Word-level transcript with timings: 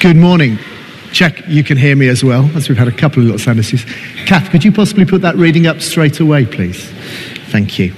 Good 0.00 0.16
morning. 0.16 0.58
Check 1.12 1.46
you 1.46 1.62
can 1.62 1.76
hear 1.76 1.94
me 1.94 2.08
as 2.08 2.24
well, 2.24 2.50
as 2.56 2.70
we've 2.70 2.78
had 2.78 2.88
a 2.88 2.92
couple 2.92 3.18
of 3.18 3.26
little 3.26 3.38
sound 3.38 3.58
issues. 3.58 3.84
Kath, 4.24 4.50
could 4.50 4.64
you 4.64 4.72
possibly 4.72 5.04
put 5.04 5.20
that 5.20 5.36
reading 5.36 5.66
up 5.66 5.82
straight 5.82 6.20
away, 6.20 6.46
please? 6.46 6.88
Thank 7.50 7.78
you. 7.78 7.92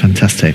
Fantastic. 0.00 0.54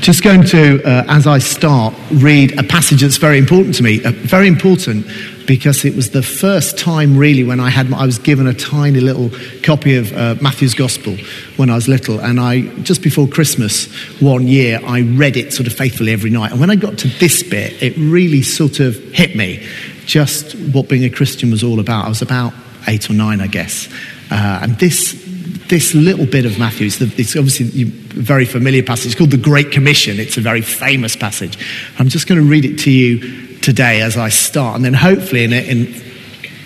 Just 0.00 0.22
going 0.22 0.44
to, 0.44 0.82
uh, 0.84 1.04
as 1.08 1.26
I 1.26 1.38
start, 1.38 1.94
read 2.10 2.58
a 2.58 2.62
passage 2.62 3.02
that's 3.02 3.16
very 3.16 3.38
important 3.38 3.74
to 3.76 3.82
me. 3.82 4.02
Uh, 4.04 4.12
very 4.12 4.48
important 4.48 5.06
because 5.46 5.84
it 5.84 5.94
was 5.94 6.10
the 6.10 6.22
first 6.22 6.78
time, 6.78 7.16
really, 7.16 7.44
when 7.44 7.60
I 7.60 7.70
had 7.70 7.92
I 7.92 8.04
was 8.04 8.18
given 8.18 8.46
a 8.46 8.54
tiny 8.54 9.00
little 9.00 9.30
copy 9.62 9.96
of 9.96 10.12
uh, 10.12 10.34
Matthew's 10.40 10.74
Gospel 10.74 11.16
when 11.56 11.70
I 11.70 11.74
was 11.74 11.88
little, 11.88 12.18
and 12.20 12.40
I 12.40 12.62
just 12.82 13.02
before 13.02 13.28
Christmas 13.28 13.86
one 14.20 14.46
year 14.46 14.80
I 14.84 15.02
read 15.02 15.36
it 15.36 15.52
sort 15.52 15.66
of 15.66 15.72
faithfully 15.72 16.12
every 16.12 16.30
night. 16.30 16.50
And 16.50 16.60
when 16.60 16.70
I 16.70 16.76
got 16.76 16.98
to 16.98 17.08
this 17.08 17.42
bit, 17.42 17.80
it 17.82 17.96
really 17.96 18.42
sort 18.42 18.80
of 18.80 18.96
hit 19.14 19.36
me 19.36 19.66
just 20.04 20.54
what 20.72 20.88
being 20.88 21.04
a 21.04 21.10
Christian 21.10 21.50
was 21.50 21.62
all 21.62 21.80
about. 21.80 22.04
I 22.04 22.08
was 22.08 22.22
about 22.22 22.52
eight 22.88 23.08
or 23.08 23.14
nine, 23.14 23.40
I 23.40 23.46
guess, 23.46 23.88
uh, 24.30 24.60
and 24.62 24.78
this 24.78 25.24
this 25.68 25.94
little 25.94 26.26
bit 26.26 26.44
of 26.44 26.58
Matthew, 26.58 26.86
it's, 26.86 26.98
the, 26.98 27.12
it's 27.16 27.36
obviously 27.36 27.82
a 27.82 28.05
very 28.20 28.44
familiar 28.44 28.82
passage. 28.82 29.06
It's 29.06 29.14
called 29.14 29.30
the 29.30 29.36
Great 29.36 29.70
Commission. 29.70 30.18
It's 30.18 30.36
a 30.36 30.40
very 30.40 30.62
famous 30.62 31.16
passage. 31.16 31.58
I'm 31.98 32.08
just 32.08 32.26
going 32.26 32.40
to 32.40 32.46
read 32.46 32.64
it 32.64 32.78
to 32.80 32.90
you 32.90 33.58
today 33.58 34.00
as 34.00 34.16
I 34.16 34.30
start, 34.30 34.76
and 34.76 34.84
then 34.84 34.94
hopefully 34.94 35.44
in, 35.44 35.52
in 35.52 36.02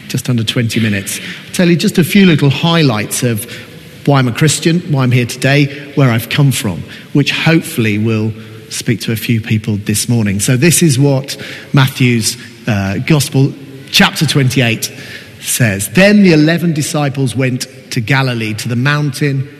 just 0.08 0.28
under 0.28 0.44
20 0.44 0.80
minutes, 0.80 1.18
I'll 1.18 1.52
tell 1.52 1.68
you 1.68 1.76
just 1.76 1.98
a 1.98 2.04
few 2.04 2.26
little 2.26 2.50
highlights 2.50 3.22
of 3.22 3.50
why 4.06 4.18
I'm 4.18 4.28
a 4.28 4.32
Christian, 4.32 4.80
why 4.92 5.02
I'm 5.02 5.10
here 5.10 5.26
today, 5.26 5.92
where 5.94 6.10
I've 6.10 6.28
come 6.28 6.52
from, 6.52 6.80
which 7.12 7.32
hopefully 7.32 7.98
will 7.98 8.32
speak 8.70 9.00
to 9.02 9.12
a 9.12 9.16
few 9.16 9.40
people 9.40 9.76
this 9.76 10.08
morning. 10.08 10.40
So, 10.40 10.56
this 10.56 10.82
is 10.82 10.98
what 10.98 11.36
Matthew's 11.72 12.36
uh, 12.68 12.98
Gospel, 13.06 13.52
chapter 13.90 14.26
28, 14.26 14.84
says. 15.40 15.90
Then 15.90 16.22
the 16.22 16.32
11 16.32 16.72
disciples 16.74 17.34
went 17.34 17.66
to 17.92 18.00
Galilee, 18.00 18.54
to 18.54 18.68
the 18.68 18.76
mountain 18.76 19.59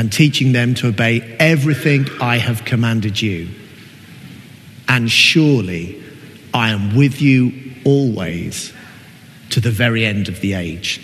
and 0.00 0.10
teaching 0.10 0.52
them 0.52 0.72
to 0.72 0.88
obey 0.88 1.20
everything 1.38 2.08
I 2.22 2.38
have 2.38 2.64
commanded 2.64 3.20
you. 3.20 3.50
And 4.88 5.10
surely 5.10 6.02
I 6.54 6.70
am 6.70 6.96
with 6.96 7.20
you 7.20 7.52
always 7.84 8.72
to 9.50 9.60
the 9.60 9.70
very 9.70 10.06
end 10.06 10.28
of 10.28 10.40
the 10.40 10.54
age. 10.54 11.02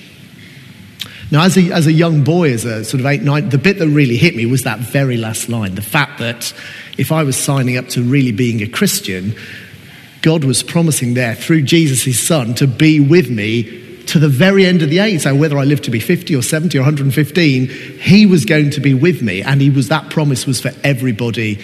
Now, 1.31 1.43
as 1.43 1.59
a, 1.59 1.71
as 1.73 1.87
a 1.87 1.93
young 1.93 2.25
boy, 2.25 2.53
as 2.53 2.65
a 2.65 2.87
sort 2.87 3.01
of 3.01 3.07
eight, 3.07 3.21
nine, 3.21 3.51
the 3.51 3.59
bit 3.59 3.79
that 3.81 3.89
really 3.89 4.17
hit 4.17 4.35
me 4.35 4.47
was 4.47 4.63
that 4.63 4.79
very 4.79 5.19
last 5.19 5.51
line 5.51 5.75
the 5.75 5.83
fact 5.83 6.19
that 6.21 6.55
if 6.97 7.13
I 7.13 7.23
was 7.23 7.37
signing 7.37 7.77
up 7.77 7.89
to 7.89 8.03
really 8.03 8.33
being 8.33 8.63
a 8.63 8.67
Christian, 8.67 9.35
God 10.23 10.43
was 10.43 10.63
promising 10.63 11.13
there 11.13 11.35
through 11.35 11.65
Jesus, 11.65 12.03
his 12.03 12.19
son, 12.19 12.55
to 12.55 12.67
be 12.67 12.99
with 13.01 13.29
me 13.29 13.86
to 14.07 14.19
the 14.19 14.29
very 14.29 14.65
end 14.65 14.83
of 14.83 14.91
the 14.91 14.99
age. 14.99 15.23
So 15.23 15.35
whether 15.35 15.59
I 15.59 15.65
live 15.65 15.83
to 15.83 15.91
be 15.91 16.01
50 16.01 16.35
or 16.35 16.43
70 16.43 16.79
or 16.79 16.83
115, 16.83 17.69
he 17.69 18.27
was 18.27 18.45
going 18.45 18.71
to 18.71 18.81
be 18.81 18.95
with 18.95 19.23
me. 19.23 19.43
And 19.43 19.61
he 19.61 19.71
was, 19.71 19.89
that 19.89 20.11
promise 20.11 20.47
was 20.47 20.61
for 20.61 20.73
everybody 20.85 21.59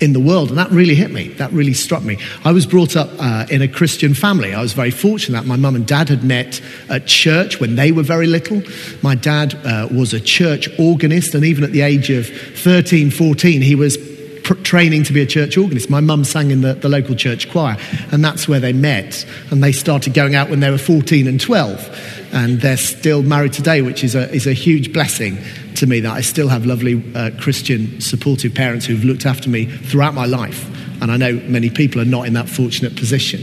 in 0.00 0.12
the 0.12 0.20
world. 0.20 0.48
And 0.48 0.58
that 0.58 0.70
really 0.70 0.94
hit 0.94 1.10
me. 1.10 1.28
That 1.28 1.52
really 1.52 1.74
struck 1.74 2.02
me. 2.02 2.18
I 2.44 2.52
was 2.52 2.66
brought 2.66 2.96
up 2.96 3.10
uh, 3.18 3.46
in 3.50 3.62
a 3.62 3.68
Christian 3.68 4.14
family. 4.14 4.54
I 4.54 4.62
was 4.62 4.72
very 4.72 4.90
fortunate 4.90 5.40
that 5.40 5.46
my 5.46 5.56
mum 5.56 5.74
and 5.74 5.86
dad 5.86 6.08
had 6.08 6.24
met 6.24 6.60
at 6.88 7.06
church 7.06 7.60
when 7.60 7.76
they 7.76 7.92
were 7.92 8.02
very 8.02 8.26
little. 8.26 8.62
My 9.02 9.14
dad 9.14 9.54
uh, 9.64 9.88
was 9.92 10.14
a 10.14 10.20
church 10.20 10.68
organist, 10.78 11.34
and 11.34 11.44
even 11.44 11.64
at 11.64 11.72
the 11.72 11.82
age 11.82 12.10
of 12.10 12.26
13, 12.26 13.10
14, 13.10 13.60
he 13.60 13.74
was 13.74 14.09
training 14.56 15.04
to 15.04 15.12
be 15.12 15.20
a 15.20 15.26
church 15.26 15.56
organist. 15.56 15.90
My 15.90 16.00
mum 16.00 16.24
sang 16.24 16.50
in 16.50 16.60
the, 16.60 16.74
the 16.74 16.88
local 16.88 17.14
church 17.14 17.50
choir, 17.50 17.76
and 18.12 18.24
that's 18.24 18.48
where 18.48 18.60
they 18.60 18.72
met. 18.72 19.26
And 19.50 19.62
they 19.62 19.72
started 19.72 20.14
going 20.14 20.34
out 20.34 20.50
when 20.50 20.60
they 20.60 20.70
were 20.70 20.78
14 20.78 21.26
and 21.26 21.40
12. 21.40 22.18
And 22.32 22.60
they're 22.60 22.76
still 22.76 23.22
married 23.22 23.52
today, 23.52 23.82
which 23.82 24.04
is 24.04 24.14
a, 24.14 24.30
is 24.32 24.46
a 24.46 24.52
huge 24.52 24.92
blessing 24.92 25.38
to 25.76 25.86
me 25.86 26.00
that 26.00 26.12
I 26.12 26.20
still 26.20 26.48
have 26.48 26.64
lovely 26.66 27.02
uh, 27.14 27.30
Christian 27.40 28.00
supportive 28.00 28.54
parents 28.54 28.86
who've 28.86 29.04
looked 29.04 29.26
after 29.26 29.48
me 29.48 29.66
throughout 29.66 30.14
my 30.14 30.26
life. 30.26 30.68
And 31.02 31.10
I 31.10 31.16
know 31.16 31.32
many 31.32 31.70
people 31.70 32.00
are 32.00 32.04
not 32.06 32.26
in 32.26 32.34
that 32.34 32.48
fortunate 32.48 32.94
position. 32.94 33.40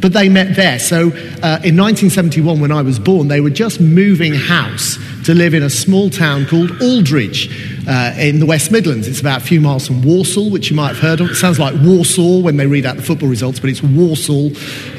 But 0.00 0.12
they 0.12 0.28
met 0.28 0.54
there. 0.54 0.78
So 0.78 1.08
uh, 1.08 1.60
in 1.64 1.76
1971, 1.76 2.60
when 2.60 2.72
I 2.72 2.82
was 2.82 2.98
born, 2.98 3.28
they 3.28 3.40
were 3.40 3.50
just 3.50 3.80
moving 3.80 4.34
house 4.34 4.98
to 5.24 5.34
live 5.34 5.54
in 5.54 5.62
a 5.62 5.70
small 5.70 6.10
town 6.10 6.46
called 6.46 6.70
Aldridge 6.82 7.48
uh, 7.88 8.14
in 8.18 8.40
the 8.40 8.46
West 8.46 8.70
Midlands. 8.70 9.08
It's 9.08 9.20
about 9.20 9.42
a 9.42 9.44
few 9.44 9.60
miles 9.60 9.86
from 9.86 10.02
Walsall, 10.02 10.50
which 10.50 10.70
you 10.70 10.76
might 10.76 10.88
have 10.88 10.98
heard 10.98 11.20
of. 11.20 11.30
It 11.30 11.36
sounds 11.36 11.58
like 11.58 11.74
Warsaw 11.80 12.40
when 12.40 12.56
they 12.56 12.66
read 12.66 12.84
out 12.84 12.96
the 12.96 13.02
football 13.02 13.28
results, 13.28 13.58
but 13.58 13.70
it's 13.70 13.82
Walsall 13.82 14.50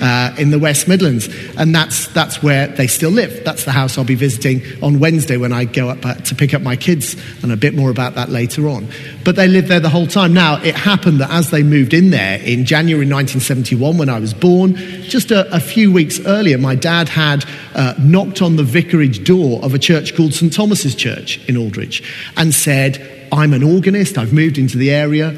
uh, 0.01 0.35
in 0.37 0.49
the 0.49 0.57
West 0.57 0.87
Midlands. 0.87 1.29
And 1.57 1.75
that's, 1.75 2.07
that's 2.07 2.41
where 2.41 2.67
they 2.67 2.87
still 2.87 3.11
live. 3.11 3.43
That's 3.43 3.65
the 3.65 3.71
house 3.71 3.97
I'll 3.97 4.03
be 4.03 4.15
visiting 4.15 4.61
on 4.81 4.99
Wednesday 4.99 5.37
when 5.37 5.53
I 5.53 5.65
go 5.65 5.89
up 5.89 6.03
uh, 6.05 6.15
to 6.15 6.35
pick 6.35 6.53
up 6.53 6.61
my 6.61 6.75
kids, 6.75 7.15
and 7.43 7.51
a 7.51 7.57
bit 7.57 7.75
more 7.75 7.91
about 7.91 8.15
that 8.15 8.29
later 8.29 8.67
on. 8.67 8.87
But 9.23 9.35
they 9.35 9.47
lived 9.47 9.67
there 9.67 9.79
the 9.79 9.89
whole 9.89 10.07
time. 10.07 10.33
Now, 10.33 10.61
it 10.61 10.75
happened 10.75 11.21
that 11.21 11.29
as 11.29 11.51
they 11.51 11.61
moved 11.63 11.93
in 11.93 12.09
there 12.09 12.39
in 12.39 12.65
January 12.65 13.05
1971, 13.05 13.97
when 13.97 14.09
I 14.09 14.19
was 14.19 14.33
born, 14.33 14.75
just 15.03 15.29
a, 15.29 15.53
a 15.55 15.59
few 15.59 15.91
weeks 15.91 16.19
earlier, 16.25 16.57
my 16.57 16.75
dad 16.75 17.09
had 17.09 17.45
uh, 17.75 17.93
knocked 17.99 18.41
on 18.41 18.55
the 18.55 18.63
vicarage 18.63 19.23
door 19.23 19.63
of 19.63 19.73
a 19.73 19.79
church 19.79 20.14
called 20.15 20.33
St. 20.33 20.51
Thomas's 20.51 20.95
Church 20.95 21.43
in 21.47 21.57
Aldridge 21.57 22.03
and 22.37 22.53
said, 22.53 23.27
I'm 23.31 23.53
an 23.53 23.63
organist, 23.63 24.17
I've 24.17 24.33
moved 24.33 24.57
into 24.57 24.77
the 24.77 24.91
area. 24.91 25.31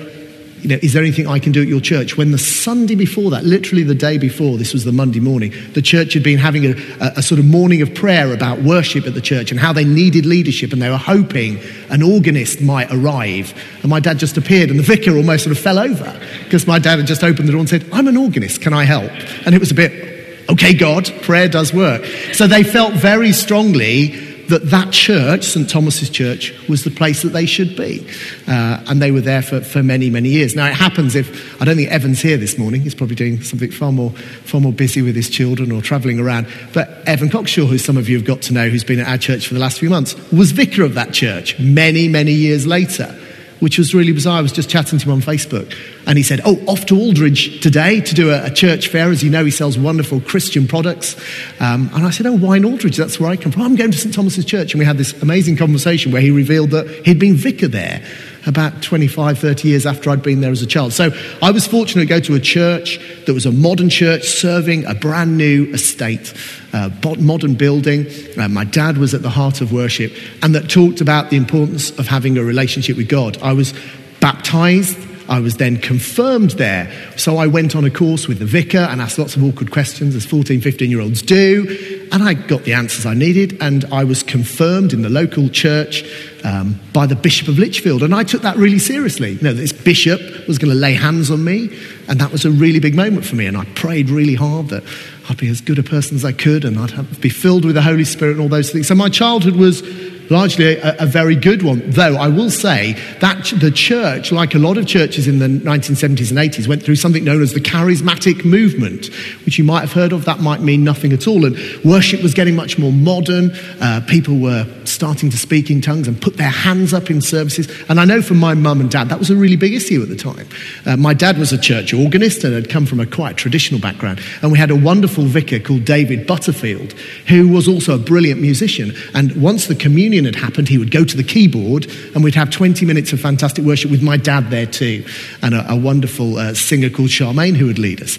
You 0.62 0.70
know, 0.70 0.80
is 0.82 0.94
there 0.94 1.04
anything 1.04 1.28
I 1.28 1.38
can 1.38 1.52
do 1.52 1.62
at 1.62 1.68
your 1.68 1.80
church? 1.80 2.18
When 2.18 2.32
the 2.32 2.38
Sunday 2.38 2.96
before 2.96 3.30
that, 3.32 3.44
literally 3.44 3.84
the 3.84 3.94
day 3.94 4.18
before, 4.18 4.58
this 4.58 4.74
was 4.74 4.84
the 4.86 4.92
Monday 4.92 5.20
morning, 5.20 5.54
the 5.74 5.84
church 5.84 6.14
had 6.14 6.24
been 6.24 6.40
having 6.40 6.66
a, 6.66 6.72
a, 7.00 7.14
a 7.18 7.22
sort 7.22 7.40
of 7.40 7.46
morning 7.46 7.84
of 7.84 7.94
prayer 7.94 8.34
about 8.34 8.64
worship 8.64 9.06
at 9.06 9.14
the 9.14 9.22
church 9.22 9.52
and 9.52 9.60
how 9.60 9.72
they 9.72 9.86
needed 9.86 10.26
leadership 10.26 10.74
and 10.74 10.82
they 10.82 10.90
were 10.90 10.98
hoping 10.98 11.60
an 11.90 12.02
organist 12.02 12.60
might 12.60 12.92
arrive. 12.92 13.54
And 13.82 13.90
my 13.90 14.00
dad 14.00 14.18
just 14.18 14.36
appeared 14.36 14.72
and 14.72 14.80
the 14.80 14.84
vicar 14.84 15.16
almost 15.16 15.44
sort 15.44 15.56
of 15.56 15.62
fell 15.62 15.78
over 15.78 16.20
because 16.44 16.66
my 16.66 16.80
dad 16.80 16.98
had 16.98 17.08
just 17.08 17.24
opened 17.24 17.48
the 17.48 17.52
door 17.52 17.60
and 17.60 17.70
said, 17.70 17.88
I'm 17.94 18.08
an 18.08 18.18
organist, 18.18 18.62
can 18.62 18.74
I 18.74 18.84
help? 18.84 19.12
And 19.46 19.54
it 19.54 19.60
was 19.60 19.70
a 19.70 19.76
bit, 19.76 20.50
okay, 20.50 20.74
God, 20.74 21.06
prayer 21.22 21.48
does 21.48 21.72
work. 21.72 22.04
So 22.34 22.48
they 22.48 22.64
felt 22.64 22.94
very 22.94 23.32
strongly 23.32 24.27
that 24.50 24.70
that 24.70 24.92
church, 24.92 25.44
St. 25.44 25.70
Thomas's 25.70 26.10
Church, 26.10 26.54
was 26.68 26.84
the 26.84 26.92
place 26.92 27.22
that 27.22 27.30
they 27.30 27.46
should 27.46 27.76
be. 27.76 28.08
Uh, 28.48 28.84
and 28.88 29.02
they 29.02 29.12
were 29.12 29.22
there 29.22 29.42
for, 29.42 29.62
for 29.62 29.84
many, 29.84 30.10
many 30.10 30.30
years. 30.30 30.56
Now, 30.56 30.68
it 30.68 30.74
happens 30.74 31.16
if, 31.16 31.62
I 31.62 31.66
don't 31.66 31.76
think 31.76 31.90
Evan's 31.90 32.22
here 32.22 32.38
this 32.38 32.58
morning, 32.58 32.82
he's 32.82 32.96
probably 32.96 33.16
doing 33.16 33.42
something 33.42 33.72
far 33.72 33.92
more, 33.92 34.12
far 34.12 34.62
more 34.62 34.74
busy 34.74 35.02
with 35.02 35.16
his 35.16 35.30
children 35.30 35.72
or 35.72 35.82
travelling 35.82 36.20
around. 36.20 36.48
But 36.74 36.90
Evan 37.08 37.30
Cockshaw, 37.30 37.68
who 37.68 37.78
some 37.78 37.98
of 37.98 38.10
you 38.10 38.18
have 38.18 38.26
got 38.26 38.42
to 38.44 38.54
know, 38.54 38.70
who's 38.70 38.84
been 38.84 39.00
at 39.00 39.08
our 39.08 39.18
church 39.18 39.48
for 39.48 39.54
the 39.54 39.60
last 39.60 39.80
few 39.80 39.90
months, 39.90 40.16
was 40.32 40.52
vicar 40.52 40.84
of 40.84 40.94
that 40.96 41.14
church 41.14 41.60
many, 41.60 42.08
many 42.08 42.32
years 42.32 42.66
later 42.66 43.16
which 43.60 43.78
was 43.78 43.94
really 43.94 44.12
bizarre. 44.12 44.40
I 44.40 44.42
was 44.42 44.52
just 44.52 44.70
chatting 44.70 45.00
to 45.00 45.06
him 45.06 45.12
on 45.12 45.22
Facebook, 45.22 45.76
and 46.06 46.18
he 46.18 46.24
said, 46.24 46.42
Oh, 46.46 46.58
off 46.68 46.86
to 46.88 46.96
Aldridge 46.96 47.62
today 47.62 48.02
to 48.02 48.16
do 48.16 48.32
a, 48.32 48.46
a 48.46 48.52
church 48.52 48.88
fair. 48.88 49.10
As 49.10 49.24
you 49.24 49.30
know, 49.30 49.46
he 49.46 49.52
sells 49.52 49.78
wonderful 49.78 50.22
Christian 50.22 50.68
products. 50.68 51.16
Um, 51.60 51.90
and 51.94 52.06
I 52.06 52.10
said, 52.10 52.26
Oh, 52.26 52.38
why 52.38 52.58
in 52.58 52.66
Aldridge? 52.66 52.98
That's 52.98 53.20
where 53.20 53.30
I 53.30 53.36
come 53.36 53.52
from. 53.52 53.64
I'm 53.64 53.76
going 53.76 53.92
to 53.92 53.98
St. 53.98 54.14
Thomas's 54.14 54.46
Church. 54.46 54.74
And 54.74 54.80
we 54.80 54.86
had 54.86 54.98
this 54.98 55.20
amazing 55.22 55.58
conversation 55.58 56.12
where 56.12 56.22
he 56.22 56.32
revealed 56.32 56.72
that 56.72 56.88
he'd 57.06 57.20
been 57.20 57.36
vicar 57.36 57.68
there 57.68 58.04
about 58.48 58.82
25, 58.82 59.38
30 59.38 59.68
years 59.68 59.86
after 59.86 60.10
I'd 60.10 60.24
been 60.24 60.42
there 60.42 60.52
as 60.52 60.62
a 60.62 60.68
child. 60.68 60.94
So 60.94 61.12
I 61.42 61.52
was 61.52 61.68
fortunate 61.68 62.04
to 62.04 62.08
go 62.08 62.20
to 62.22 62.36
a 62.36 62.40
church 62.40 63.00
that 63.26 63.34
was 63.34 63.46
a 63.46 63.52
modern 63.52 63.90
church 63.90 64.24
serving 64.24 64.86
a 64.86 64.96
brand 64.96 65.38
new 65.38 65.66
estate, 65.74 66.34
uh, 66.74 66.90
modern 67.20 67.56
building. 67.56 68.08
Uh, 68.38 68.48
my 68.48 68.64
dad 68.64 68.98
was 68.98 69.14
at 69.14 69.22
the 69.22 69.30
heart 69.30 69.62
of 69.62 69.72
worship 69.72 70.14
and 70.42 70.56
that 70.56 70.70
talked 70.70 71.02
about 71.02 71.30
the 71.30 71.38
importance 71.38 71.92
of 72.00 72.08
having 72.08 72.38
a 72.38 72.44
relationship 72.44 72.98
with 72.98 73.10
God. 73.10 73.38
I 73.42 73.54
was 73.54 73.74
baptized 74.20 74.98
I 75.30 75.40
was 75.40 75.58
then 75.58 75.78
confirmed 75.78 76.52
there. 76.52 76.92
So 77.18 77.38
I 77.38 77.48
went 77.48 77.76
on 77.76 77.86
a 77.86 77.92
course 77.92 78.28
with 78.28 78.40
the 78.40 78.46
vicar 78.46 78.78
and 78.78 79.02
asked 79.02 79.20
lots 79.20 79.36
of 79.36 79.44
awkward 79.44 79.72
questions, 79.72 80.16
as 80.16 80.26
14, 80.26 80.62
15 80.62 80.90
year 80.90 81.02
olds 81.02 81.22
do. 81.22 82.08
And 82.12 82.24
I 82.24 82.34
got 82.34 82.64
the 82.64 82.74
answers 82.74 83.06
I 83.06 83.14
needed. 83.14 83.58
And 83.62 83.86
I 83.92 84.04
was 84.04 84.24
confirmed 84.24 84.94
in 84.94 85.02
the 85.02 85.10
local 85.10 85.50
church 85.50 86.04
um, 86.44 86.80
by 86.94 87.06
the 87.06 87.16
Bishop 87.16 87.48
of 87.48 87.60
Lichfield. 87.60 88.04
And 88.04 88.16
I 88.16 88.24
took 88.24 88.42
that 88.44 88.58
really 88.58 88.80
seriously. 88.80 89.32
You 89.32 89.42
know, 89.42 89.54
this 89.54 89.74
bishop 89.74 90.48
was 90.48 90.58
going 90.58 90.72
to 90.72 90.80
lay 90.80 90.94
hands 90.94 91.30
on 91.30 91.44
me. 91.44 91.78
And 92.08 92.20
that 92.22 92.32
was 92.32 92.46
a 92.46 92.52
really 92.52 92.80
big 92.80 92.96
moment 92.96 93.26
for 93.26 93.36
me. 93.36 93.48
And 93.48 93.58
I 93.58 93.66
prayed 93.76 94.10
really 94.10 94.36
hard 94.36 94.70
that 94.70 94.84
I'd 95.30 95.38
be 95.38 95.50
as 95.50 95.60
good 95.60 95.78
a 95.78 95.84
person 95.84 96.16
as 96.16 96.24
I 96.24 96.32
could 96.32 96.64
and 96.64 96.80
I'd 96.80 96.92
have, 96.92 97.20
be 97.20 97.30
filled 97.30 97.66
with 97.66 97.76
the 97.76 97.82
Holy 97.82 98.06
Spirit 98.06 98.34
and 98.34 98.42
all 98.42 98.50
those 98.50 98.72
things. 98.72 98.88
So 98.88 98.96
my 98.96 99.10
childhood 99.10 99.58
was 99.58 99.82
largely 100.30 100.78
a, 100.78 100.96
a, 101.00 101.06
very 101.06 101.36
good 101.36 101.64
one. 101.64 101.82
Though 101.90 102.16
I 102.16 102.28
will 102.28 102.50
say 102.50 102.94
that 103.20 103.54
the 103.60 103.72
church, 103.72 104.32
like 104.32 104.56
a 104.56 104.60
lot 104.60 104.78
of 104.78 104.86
churches 104.86 105.28
in 105.28 105.40
the 105.40 105.48
1970s 105.48 106.30
and 106.30 106.40
80s, 106.40 106.68
went 106.68 106.84
through 106.84 106.96
something 106.96 107.24
known 107.24 107.42
as 107.42 107.54
the 107.54 107.60
charismatic 107.60 108.46
movement, 108.46 109.08
which 109.46 109.58
you 109.58 109.64
might 109.64 109.82
have 109.82 109.94
heard 109.94 110.12
of. 110.12 110.26
That 110.26 110.40
might 110.40 110.62
mean 110.62 110.84
nothing 110.84 111.14
at 111.14 111.28
all. 111.28 111.46
And 111.46 111.58
worship 111.84 112.22
was 112.22 112.34
getting 112.34 112.56
much 112.56 112.78
more 112.78 112.92
modern. 112.92 113.52
Uh, 113.82 114.02
people 114.08 114.40
were 114.40 114.66
starting 114.86 115.30
to 115.30 115.38
speak 115.38 115.70
in 115.70 115.82
tongues 115.82 116.08
and 116.08 116.22
put 116.22 116.38
their 116.38 116.50
hands 116.50 116.94
up 116.94 117.10
in 117.10 117.22
services. 117.22 117.70
And 117.90 118.00
I 118.00 118.06
know 118.06 118.22
from 118.22 118.38
my 118.38 118.54
mum 118.54 118.82
and 118.82 118.90
dad, 118.90 119.10
that 119.10 119.20
was 119.20 119.30
a 119.30 119.36
really 119.36 119.56
big 119.56 119.74
issue 119.74 120.02
at 120.02 120.10
the 120.10 120.16
time. 120.16 120.48
Uh, 120.86 120.98
my 120.98 121.14
dad 121.14 121.38
was 121.38 121.52
a 121.54 121.58
church 121.58 121.94
organist 121.94 122.44
and 122.44 122.54
had 122.54 122.70
come 122.70 122.86
from 122.86 123.00
a 123.00 123.06
quite 123.06 123.38
traditional 123.38 123.80
background. 123.80 124.22
And 124.42 124.52
we 124.52 124.58
had 124.58 124.72
a 124.72 124.76
wonderful 124.76 125.26
vicar 125.26 125.60
called 125.60 125.86
David 125.86 126.28
Butterfield, 126.28 126.94
who 127.28 127.48
was 127.48 127.68
also 127.68 127.96
a 127.96 127.98
brilliant 127.98 128.42
musician. 128.42 128.94
And 129.14 129.42
once 129.42 129.68
the 129.68 129.76
communion 129.76 130.17
communion 130.18 130.34
had 130.34 130.44
happened, 130.44 130.68
he 130.68 130.78
would 130.78 130.90
go 130.90 131.04
to 131.04 131.16
the 131.16 131.24
keyboard 131.24 131.86
and 132.16 132.24
we'd 132.24 132.34
have 132.34 132.50
20 132.50 132.86
minutes 132.86 133.14
of 133.14 133.20
fantastic 133.20 133.64
worship 133.64 133.92
with 133.92 134.02
my 134.02 134.18
dad 134.18 134.50
there 134.50 134.66
too, 134.66 135.06
and 135.44 135.54
a, 135.54 135.74
a 135.74 135.76
wonderful 135.76 136.38
uh, 136.38 136.54
singer 136.54 136.90
called 136.90 137.10
Charmaine 137.10 137.56
who 137.56 137.68
would 137.68 137.78
lead 137.78 138.02
us. 138.02 138.18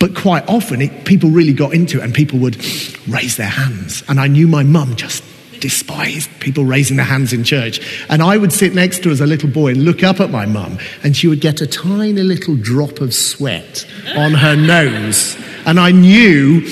But 0.00 0.16
quite 0.16 0.48
often, 0.48 0.82
it, 0.82 1.04
people 1.04 1.30
really 1.30 1.52
got 1.52 1.74
into 1.74 2.00
it 2.00 2.04
and 2.04 2.12
people 2.12 2.40
would 2.40 2.56
raise 3.06 3.36
their 3.36 3.46
hands. 3.46 4.02
And 4.08 4.18
I 4.18 4.26
knew 4.26 4.48
my 4.48 4.64
mum 4.64 4.96
just 4.96 5.22
despised 5.60 6.28
people 6.40 6.64
raising 6.64 6.96
their 6.96 7.06
hands 7.06 7.32
in 7.32 7.44
church. 7.44 7.78
And 8.08 8.20
I 8.20 8.36
would 8.36 8.52
sit 8.52 8.74
next 8.74 9.04
to 9.04 9.10
her 9.10 9.12
as 9.12 9.20
a 9.20 9.26
little 9.26 9.48
boy 9.48 9.68
and 9.68 9.84
look 9.84 10.02
up 10.02 10.18
at 10.18 10.30
my 10.30 10.44
mum, 10.44 10.78
and 11.04 11.16
she 11.16 11.28
would 11.28 11.40
get 11.40 11.60
a 11.60 11.68
tiny 11.68 12.14
little 12.14 12.56
drop 12.56 13.00
of 13.00 13.14
sweat 13.14 13.86
on 14.16 14.32
her 14.32 14.56
nose. 14.56 15.36
And 15.66 15.78
I 15.78 15.92
knew 15.92 16.66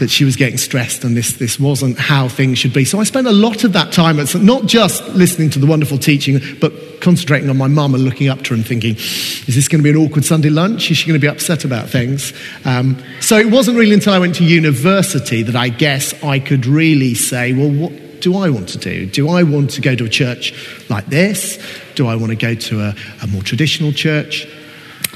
that 0.00 0.10
she 0.10 0.24
was 0.24 0.34
getting 0.34 0.56
stressed 0.56 1.04
and 1.04 1.16
this, 1.16 1.34
this 1.34 1.60
wasn't 1.60 1.98
how 1.98 2.26
things 2.26 2.58
should 2.58 2.72
be. 2.72 2.84
So 2.84 2.98
I 2.98 3.04
spent 3.04 3.26
a 3.26 3.32
lot 3.32 3.64
of 3.64 3.74
that 3.74 3.92
time, 3.92 4.16
not 4.44 4.66
just 4.66 5.06
listening 5.08 5.50
to 5.50 5.58
the 5.58 5.66
wonderful 5.66 5.98
teaching, 5.98 6.40
but 6.58 6.72
concentrating 7.02 7.50
on 7.50 7.58
my 7.58 7.66
mum 7.66 7.94
and 7.94 8.02
looking 8.02 8.28
up 8.28 8.40
to 8.42 8.50
her 8.50 8.54
and 8.54 8.66
thinking, 8.66 8.96
is 8.96 9.54
this 9.54 9.68
going 9.68 9.78
to 9.78 9.82
be 9.82 9.90
an 9.90 9.96
awkward 9.96 10.24
Sunday 10.24 10.48
lunch? 10.48 10.90
Is 10.90 10.96
she 10.96 11.06
going 11.06 11.20
to 11.20 11.24
be 11.24 11.28
upset 11.28 11.66
about 11.66 11.90
things? 11.90 12.32
Um, 12.64 13.02
so 13.20 13.36
it 13.36 13.50
wasn't 13.50 13.76
really 13.76 13.92
until 13.92 14.14
I 14.14 14.18
went 14.18 14.36
to 14.36 14.44
university 14.44 15.42
that 15.42 15.54
I 15.54 15.68
guess 15.68 16.14
I 16.24 16.38
could 16.38 16.64
really 16.64 17.14
say, 17.14 17.52
well, 17.52 17.70
what 17.70 18.22
do 18.22 18.36
I 18.36 18.48
want 18.48 18.70
to 18.70 18.78
do? 18.78 19.04
Do 19.04 19.28
I 19.28 19.42
want 19.42 19.70
to 19.72 19.82
go 19.82 19.94
to 19.94 20.04
a 20.04 20.08
church 20.08 20.54
like 20.88 21.06
this? 21.06 21.58
Do 21.94 22.06
I 22.06 22.16
want 22.16 22.30
to 22.30 22.36
go 22.36 22.54
to 22.54 22.80
a, 22.80 22.94
a 23.22 23.26
more 23.26 23.42
traditional 23.42 23.92
church? 23.92 24.48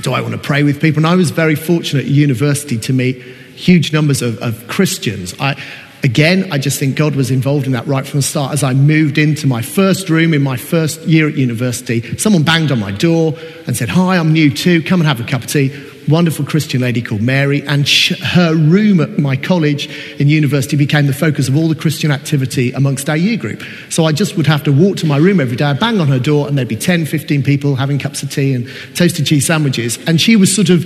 Do 0.02 0.12
I 0.12 0.20
want 0.20 0.32
to 0.32 0.38
pray 0.38 0.62
with 0.62 0.80
people? 0.80 0.98
And 0.98 1.06
I 1.06 1.16
was 1.16 1.30
very 1.30 1.54
fortunate 1.54 2.04
at 2.04 2.10
university 2.10 2.78
to 2.80 2.92
meet 2.92 3.22
huge 3.54 3.92
numbers 3.92 4.22
of, 4.22 4.38
of 4.38 4.66
Christians. 4.68 5.34
I, 5.40 5.60
again, 6.04 6.52
I 6.52 6.58
just 6.58 6.78
think 6.78 6.96
God 6.96 7.16
was 7.16 7.30
involved 7.30 7.66
in 7.66 7.72
that 7.72 7.86
right 7.86 8.06
from 8.06 8.18
the 8.18 8.22
start. 8.22 8.52
As 8.52 8.62
I 8.62 8.74
moved 8.74 9.18
into 9.18 9.46
my 9.46 9.62
first 9.62 10.10
room 10.10 10.34
in 10.34 10.42
my 10.42 10.56
first 10.56 11.00
year 11.02 11.28
at 11.28 11.34
university, 11.34 12.16
someone 12.18 12.42
banged 12.42 12.70
on 12.70 12.78
my 12.78 12.92
door 12.92 13.34
and 13.66 13.76
said, 13.76 13.88
Hi, 13.88 14.18
I'm 14.18 14.32
new 14.32 14.50
too, 14.50 14.82
come 14.82 15.00
and 15.00 15.08
have 15.08 15.20
a 15.20 15.24
cup 15.24 15.42
of 15.42 15.50
tea. 15.50 15.90
Wonderful 16.06 16.44
Christian 16.44 16.82
lady 16.82 17.00
called 17.00 17.22
Mary, 17.22 17.66
and 17.66 17.88
her 17.88 18.54
room 18.54 19.00
at 19.00 19.18
my 19.18 19.36
college 19.36 19.88
in 20.20 20.28
university 20.28 20.76
became 20.76 21.06
the 21.06 21.14
focus 21.14 21.48
of 21.48 21.56
all 21.56 21.66
the 21.66 21.74
Christian 21.74 22.10
activity 22.10 22.72
amongst 22.72 23.08
our 23.08 23.16
year 23.16 23.38
group. 23.38 23.62
So 23.88 24.04
I 24.04 24.12
just 24.12 24.36
would 24.36 24.46
have 24.46 24.62
to 24.64 24.72
walk 24.72 24.98
to 24.98 25.06
my 25.06 25.16
room 25.16 25.40
every 25.40 25.56
day, 25.56 25.64
I'd 25.64 25.80
bang 25.80 26.00
on 26.00 26.08
her 26.08 26.18
door, 26.18 26.46
and 26.46 26.58
there'd 26.58 26.68
be 26.68 26.76
10, 26.76 27.06
15 27.06 27.42
people 27.42 27.76
having 27.76 27.98
cups 27.98 28.22
of 28.22 28.30
tea 28.30 28.52
and 28.52 28.68
toasted 28.94 29.24
cheese 29.24 29.46
sandwiches. 29.46 29.98
And 30.06 30.20
she 30.20 30.36
was 30.36 30.54
sort 30.54 30.68
of 30.68 30.84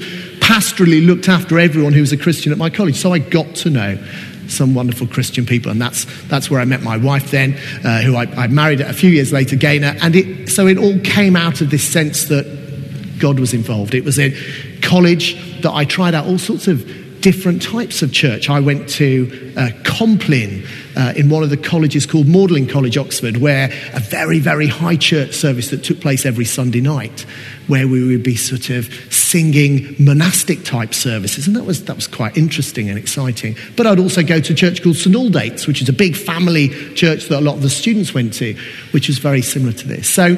pastorally 0.48 1.06
looked 1.06 1.28
after 1.28 1.58
everyone 1.58 1.92
who 1.92 2.00
was 2.00 2.10
a 2.10 2.16
Christian 2.16 2.52
at 2.52 2.56
my 2.58 2.70
college. 2.70 2.96
So 2.96 3.12
I 3.12 3.18
got 3.18 3.54
to 3.56 3.68
know 3.68 4.02
some 4.46 4.74
wonderful 4.74 5.06
Christian 5.06 5.44
people. 5.44 5.70
And 5.70 5.78
that's, 5.78 6.06
that's 6.28 6.50
where 6.50 6.58
I 6.58 6.64
met 6.64 6.82
my 6.82 6.96
wife 6.96 7.30
then, 7.30 7.52
uh, 7.84 8.00
who 8.00 8.16
I, 8.16 8.22
I, 8.34 8.46
married 8.46 8.80
a 8.80 8.94
few 8.94 9.10
years 9.10 9.30
later, 9.30 9.56
Gaynor. 9.56 9.96
And 10.00 10.16
it, 10.16 10.48
so 10.48 10.66
it 10.66 10.78
all 10.78 10.98
came 11.00 11.36
out 11.36 11.60
of 11.60 11.68
this 11.68 11.84
sense 11.84 12.24
that 12.30 12.46
God 13.18 13.38
was 13.38 13.52
involved. 13.52 13.94
It 13.94 14.04
was 14.04 14.18
in 14.18 14.34
college 14.80 15.36
that 15.60 15.72
I 15.72 15.84
tried 15.84 16.14
out 16.14 16.24
all 16.24 16.38
sorts 16.38 16.66
of 16.66 16.82
different 17.20 17.62
types 17.62 18.02
of 18.02 18.12
church. 18.12 18.48
I 18.48 18.60
went 18.60 18.88
to 18.90 19.54
uh, 19.56 19.70
Compline 19.84 20.64
uh, 20.96 21.12
in 21.16 21.28
one 21.28 21.42
of 21.42 21.50
the 21.50 21.56
colleges 21.56 22.06
called 22.06 22.26
Magdalen 22.26 22.66
College, 22.66 22.96
Oxford, 22.96 23.38
where 23.38 23.70
a 23.94 24.00
very, 24.00 24.38
very 24.38 24.66
high 24.66 24.96
church 24.96 25.34
service 25.34 25.70
that 25.70 25.84
took 25.84 26.00
place 26.00 26.26
every 26.26 26.44
Sunday 26.44 26.80
night, 26.80 27.26
where 27.66 27.86
we 27.86 28.06
would 28.06 28.22
be 28.22 28.36
sort 28.36 28.70
of 28.70 28.86
singing 29.12 29.94
monastic 29.98 30.64
type 30.64 30.94
services. 30.94 31.46
And 31.46 31.54
that 31.56 31.64
was, 31.64 31.84
that 31.84 31.96
was 31.96 32.06
quite 32.06 32.36
interesting 32.36 32.88
and 32.88 32.98
exciting. 32.98 33.56
But 33.76 33.86
I'd 33.86 33.98
also 33.98 34.22
go 34.22 34.40
to 34.40 34.52
a 34.52 34.56
church 34.56 34.82
called 34.82 34.96
St 34.96 35.14
Aldate's, 35.14 35.66
which 35.66 35.82
is 35.82 35.88
a 35.88 35.92
big 35.92 36.16
family 36.16 36.68
church 36.94 37.28
that 37.28 37.38
a 37.38 37.42
lot 37.42 37.56
of 37.56 37.62
the 37.62 37.70
students 37.70 38.14
went 38.14 38.34
to, 38.34 38.56
which 38.92 39.08
was 39.08 39.18
very 39.18 39.42
similar 39.42 39.72
to 39.72 39.86
this. 39.86 40.08
So 40.08 40.36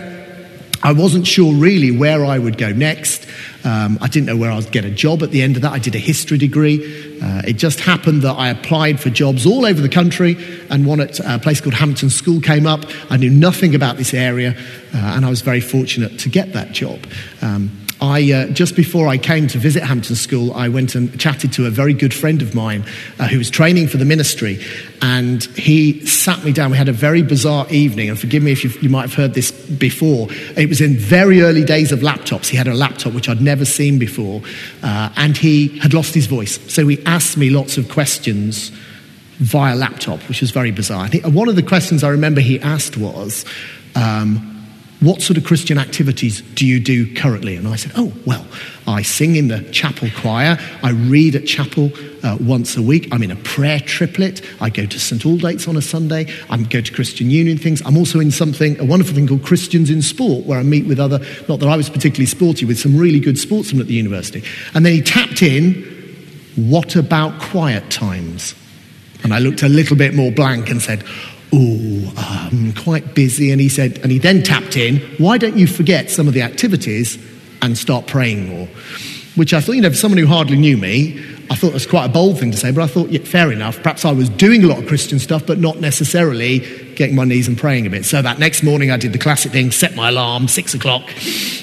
I 0.83 0.93
wasn't 0.93 1.27
sure 1.27 1.55
really 1.55 1.91
where 1.91 2.25
I 2.25 2.39
would 2.39 2.57
go 2.57 2.71
next. 2.71 3.27
Um, 3.65 3.99
I 4.01 4.09
didn't 4.09 4.27
know 4.27 4.37
where 4.37 4.51
I 4.51 4.57
would 4.57 4.73
get 4.73 4.85
a 4.85 4.91
job 4.91 5.23
at 5.23 5.31
the 5.31 5.43
end 5.43 5.57
of 5.57 5.63
that. 5.63 5.73
I 5.73 5.79
did 5.79 5.95
a 5.95 5.99
history 5.99 6.39
degree. 6.39 7.19
Uh, 7.21 7.43
it 7.47 7.55
just 7.55 7.81
happened 7.81 8.23
that 8.23 8.35
I 8.35 8.49
applied 8.49 9.01
for 9.01 9.11
jobs 9.11 9.47
all 9.47 9.67
over 9.67 9.81
the 9.81 9.89
country, 9.89 10.37
and 10.71 10.87
one 10.87 11.01
at 11.01 11.21
a 11.21 11.39
place 11.39 11.61
called 11.61 11.75
Hampton 11.75 12.11
School 12.11 12.41
came 12.41 12.67
up. 12.67 12.85
I 13.11 13.17
knew 13.17 13.31
nothing 13.31 13.75
about 13.75 13.97
this 13.97 14.15
area, 14.15 14.57
uh, 14.95 14.97
and 14.97 15.25
I 15.25 15.31
was 15.31 15.43
very 15.43 15.61
fortunate 15.61 16.19
to 16.21 16.29
get 16.29 16.53
that 16.55 16.73
job. 16.73 17.01
Um, 17.43 17.71
I, 18.01 18.33
uh, 18.33 18.47
just 18.47 18.77
before 18.77 19.09
I 19.09 19.19
came 19.19 19.47
to 19.49 19.59
visit 19.59 19.83
Hampton 19.83 20.17
School, 20.17 20.55
I 20.55 20.69
went 20.69 20.95
and 20.95 21.19
chatted 21.21 21.53
to 21.55 21.67
a 21.67 21.71
very 21.71 21.93
good 21.93 22.15
friend 22.15 22.41
of 22.41 22.55
mine 22.55 22.85
uh, 23.19 23.29
who 23.29 23.39
was 23.39 23.51
training 23.51 23.89
for 23.89 23.99
the 23.99 24.05
ministry. 24.05 24.59
And 25.03 25.45
he 25.45 26.05
sat 26.07 26.43
me 26.43 26.53
down. 26.53 26.71
We 26.71 26.79
had 26.79 26.89
a 26.89 26.93
very 26.93 27.23
bizarre 27.23 27.67
evening. 27.71 28.09
And 28.09 28.19
forgive 28.19 28.43
me 28.43 28.53
if 28.53 28.83
you 28.83 28.89
might 28.89 29.03
have 29.03 29.15
heard 29.15 29.35
this 29.35 29.51
before. 29.51 30.29
It 30.57 30.69
was 30.69 30.81
in 30.81 30.97
very 30.97 31.43
early 31.43 31.65
days 31.65 31.93
of 31.93 32.01
laptops. 32.01 32.49
He 32.49 32.57
had 32.57 32.69
a 32.69 32.75
laptop 32.75 33.13
which 33.13 33.29
I'd 33.29 33.43
never 33.43 33.65
seen 33.67 33.99
before. 33.99 34.41
Uh, 34.83 35.11
and 35.17 35.37
he 35.37 35.79
had 35.81 35.93
lost 35.93 36.15
his 36.15 36.27
voice. 36.27 36.59
So 36.73 36.87
he 36.89 37.05
asked 37.05 37.37
me 37.37 37.51
lots 37.51 37.77
of 37.77 37.91
questions 37.91 38.71
via 39.41 39.75
laptop, 39.75 40.21
which 40.29 40.41
was 40.41 40.51
very 40.51 40.71
bizarre. 40.71 41.09
one 41.25 41.49
of 41.49 41.57
the 41.57 41.63
questions 41.63 42.03
I 42.03 42.11
remember 42.11 42.41
he 42.41 42.61
asked 42.61 42.97
was, 42.97 43.45
um, 43.95 44.60
what 45.01 45.23
sort 45.23 45.39
of 45.39 45.45
Christian 45.45 45.79
activities 45.79 46.43
do 46.43 46.67
you 46.67 46.79
do 46.79 47.15
currently? 47.15 47.57
And 47.57 47.67
I 47.67 47.77
said, 47.77 47.93
Oh, 47.97 48.13
well, 48.27 48.47
I 48.87 49.01
sing 49.01 49.37
in 49.37 49.49
the 49.49 49.63
chapel 49.71 50.09
choir. 50.15 50.59
I 50.83 50.91
read 50.91 51.37
at 51.37 51.47
chapel 51.47 51.91
uh, 52.23 52.37
once 52.39 52.77
a 52.77 52.83
week. 52.83 53.09
I'm 53.11 53.23
in 53.23 53.31
a 53.31 53.37
prayer 53.37 53.81
triplet. 53.81 54.43
I 54.61 54.69
go 54.69 54.85
to 54.85 55.01
St. 55.01 55.23
Aldate's 55.23 55.67
on 55.67 55.77
a 55.77 55.83
Sunday. 55.83 56.31
I 56.51 56.59
go 56.59 56.83
to 56.83 56.93
Christian 56.93 57.31
Union 57.31 57.57
things. 57.57 57.81
I'm 57.87 57.97
also 57.97 58.21
in 58.21 58.31
something, 58.31 58.79
a 58.79 58.85
wonderful 58.85 59.15
thing 59.15 59.27
called 59.27 59.43
Christians 59.43 59.89
in 59.89 60.03
Sport, 60.03 60.45
where 60.45 60.59
I 60.59 60.63
meet 60.63 60.87
with 60.87 61.01
other, 61.01 61.19
not 61.49 61.61
that 61.61 61.69
I 61.69 61.77
was 61.77 61.89
particularly 61.89 62.27
sporty, 62.27 62.67
with 62.67 62.79
some 62.79 62.97
really 62.97 63.21
good 63.21 63.39
sportsmen 63.39 63.81
at 63.81 63.87
the 63.87 63.95
university. 63.95 64.45
And 64.75 64.85
then 64.85 64.93
he 64.93 65.01
tapped 65.01 65.43
in, 65.43 65.83
What 66.57 66.95
about 66.95 67.41
quiet 67.41 67.91
times? 67.91 68.55
And 69.23 69.33
I 69.33 69.39
looked 69.39 69.63
a 69.63 69.69
little 69.69 69.97
bit 69.97 70.15
more 70.15 70.31
blank 70.31 70.69
and 70.71 70.83
said, 70.83 71.05
oh, 71.53 72.13
I'm 72.17 72.69
um, 72.69 72.73
quite 72.75 73.15
busy. 73.15 73.51
And 73.51 73.61
he 73.61 73.69
said, 73.69 73.99
and 74.03 74.13
he 74.13 74.19
then 74.19 74.43
tapped 74.43 74.77
in, 74.77 74.99
why 75.19 75.39
don't 75.39 75.57
you 75.57 75.67
forget 75.67 76.11
some 76.11 76.29
of 76.29 76.35
the 76.35 76.43
activities 76.43 77.19
and 77.63 77.77
start 77.77 78.07
praying 78.07 78.49
more? 78.49 78.69
Which 79.37 79.55
I 79.55 79.61
thought, 79.61 79.73
you 79.73 79.83
know, 79.83 79.91
for 79.91 79.97
someone 79.97 80.19
who 80.19 80.27
hardly 80.27 80.57
knew 80.57 80.77
me, 80.77 81.25
I 81.51 81.57
thought 81.57 81.73
that's 81.73 81.87
quite 81.87 82.05
a 82.05 82.09
bold 82.09 82.39
thing 82.39 82.53
to 82.53 82.57
say, 82.57 82.71
but 82.71 82.83
I 82.83 82.87
thought, 82.87 83.11
yeah, 83.11 83.23
fair 83.25 83.51
enough. 83.51 83.83
Perhaps 83.83 84.05
I 84.05 84.13
was 84.13 84.29
doing 84.29 84.63
a 84.63 84.69
lot 84.69 84.79
of 84.79 84.87
Christian 84.87 85.19
stuff, 85.19 85.45
but 85.47 85.59
not 85.59 85.81
necessarily 85.81 86.61
getting 86.95 87.17
my 87.17 87.25
knees 87.25 87.49
and 87.49 87.59
praying 87.59 87.87
a 87.87 87.91
bit. 87.91 88.05
So 88.05 88.23
that 88.23 88.39
next 88.39 88.63
morning, 88.63 88.93
I 88.93 88.97
did 88.97 89.13
the 89.13 89.19
classic 89.19 89.51
thing, 89.51 89.73
set 89.73 89.97
my 89.97 90.11
alarm, 90.11 90.47
six 90.47 90.75
o'clock, 90.75 91.03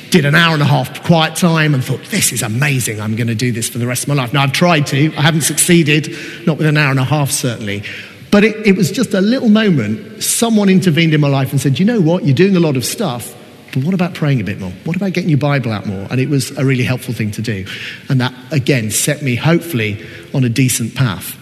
did 0.09 0.25
an 0.25 0.35
hour 0.35 0.53
and 0.53 0.61
a 0.61 0.65
half 0.65 1.03
quiet 1.03 1.37
time, 1.37 1.73
and 1.73 1.81
thought, 1.81 2.03
this 2.05 2.33
is 2.33 2.41
amazing. 2.41 2.99
I'm 2.99 3.15
going 3.15 3.27
to 3.27 3.35
do 3.35 3.53
this 3.53 3.69
for 3.69 3.77
the 3.77 3.87
rest 3.87 4.03
of 4.03 4.09
my 4.09 4.15
life. 4.15 4.33
Now, 4.33 4.43
I've 4.43 4.51
tried 4.51 4.87
to, 4.87 5.13
I 5.15 5.21
haven't 5.21 5.41
succeeded, 5.41 6.13
not 6.45 6.57
with 6.57 6.67
an 6.67 6.75
hour 6.75 6.91
and 6.91 6.99
a 6.99 7.05
half, 7.05 7.31
certainly. 7.31 7.83
But 8.31 8.43
it, 8.43 8.67
it 8.67 8.75
was 8.75 8.91
just 8.91 9.13
a 9.13 9.21
little 9.21 9.49
moment. 9.49 10.21
Someone 10.21 10.69
intervened 10.69 11.13
in 11.13 11.21
my 11.21 11.29
life 11.29 11.51
and 11.51 11.61
said, 11.61 11.79
You 11.79 11.85
know 11.85 12.01
what? 12.01 12.25
You're 12.25 12.35
doing 12.35 12.55
a 12.55 12.59
lot 12.59 12.77
of 12.77 12.85
stuff, 12.85 13.33
but 13.73 13.83
what 13.83 13.93
about 13.93 14.13
praying 14.13 14.41
a 14.41 14.43
bit 14.43 14.59
more? 14.59 14.71
What 14.83 14.95
about 14.95 15.13
getting 15.13 15.29
your 15.29 15.39
Bible 15.39 15.71
out 15.71 15.85
more? 15.85 16.07
And 16.09 16.19
it 16.19 16.29
was 16.29 16.57
a 16.57 16.65
really 16.65 16.83
helpful 16.83 17.13
thing 17.13 17.31
to 17.31 17.41
do. 17.41 17.65
And 18.09 18.19
that, 18.21 18.33
again, 18.51 18.91
set 18.91 19.21
me 19.21 19.35
hopefully 19.35 20.05
on 20.33 20.43
a 20.43 20.49
decent 20.49 20.95
path. 20.95 21.35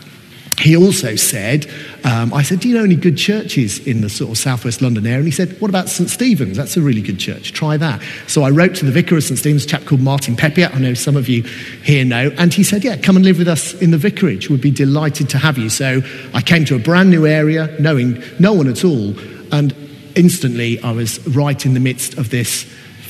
He 0.66 0.76
also 0.76 1.16
said, 1.16 1.68
um, 2.04 2.34
I 2.34 2.42
said, 2.42 2.60
Do 2.60 2.68
you 2.68 2.76
know 2.76 2.84
any 2.84 2.96
good 2.96 3.20
churches 3.20 3.86
in 3.86 4.02
the 4.02 4.10
sort 4.10 4.32
of 4.32 4.38
southwest 4.40 4.82
London 4.82 5.06
area? 5.06 5.20
And 5.20 5.26
he 5.26 5.32
said, 5.32 5.62
What 5.62 5.70
about 5.70 5.90
St. 5.90 6.10
Stephen's? 6.10 6.58
That's 6.58 6.76
a 6.76 6.82
really 6.82 7.04
good 7.04 7.20
church. 7.20 7.54
Try 7.54 7.78
that. 7.78 8.02
So 8.26 8.42
I 8.42 8.50
wrote 8.50 8.74
to 8.78 8.86
the 8.86 8.92
vicar 8.92 9.16
of 9.16 9.24
St. 9.24 9.38
Stephen's, 9.38 9.66
a 9.66 9.68
chap 9.68 9.86
called 9.86 10.02
Martin 10.02 10.36
Pepiat. 10.36 10.74
I 10.74 10.80
know 10.80 10.96
some 10.96 11.18
of 11.18 11.30
you 11.30 11.44
here 11.44 12.04
know. 12.04 12.32
And 12.40 12.52
he 12.52 12.64
said, 12.64 12.84
Yeah, 12.84 12.98
come 12.98 13.16
and 13.16 13.24
live 13.24 13.38
with 13.38 13.48
us 13.48 13.76
in 13.76 13.92
the 13.92 14.00
vicarage. 14.00 14.50
We'd 14.50 14.60
be 14.60 14.72
delighted 14.72 15.30
to 15.30 15.38
have 15.38 15.60
you. 15.60 15.70
So 15.70 16.02
I 16.34 16.42
came 16.42 16.66
to 16.66 16.76
a 16.76 16.80
brand 16.80 17.12
new 17.12 17.28
area, 17.28 17.76
knowing 17.80 18.24
no 18.40 18.54
one 18.54 18.68
at 18.68 18.84
all. 18.84 19.14
And 19.52 19.76
instantly 20.16 20.80
I 20.80 20.94
was 20.94 21.26
right 21.28 21.64
in 21.64 21.76
the 21.76 21.80
midst 21.80 22.18
of 22.18 22.32
this 22.32 22.64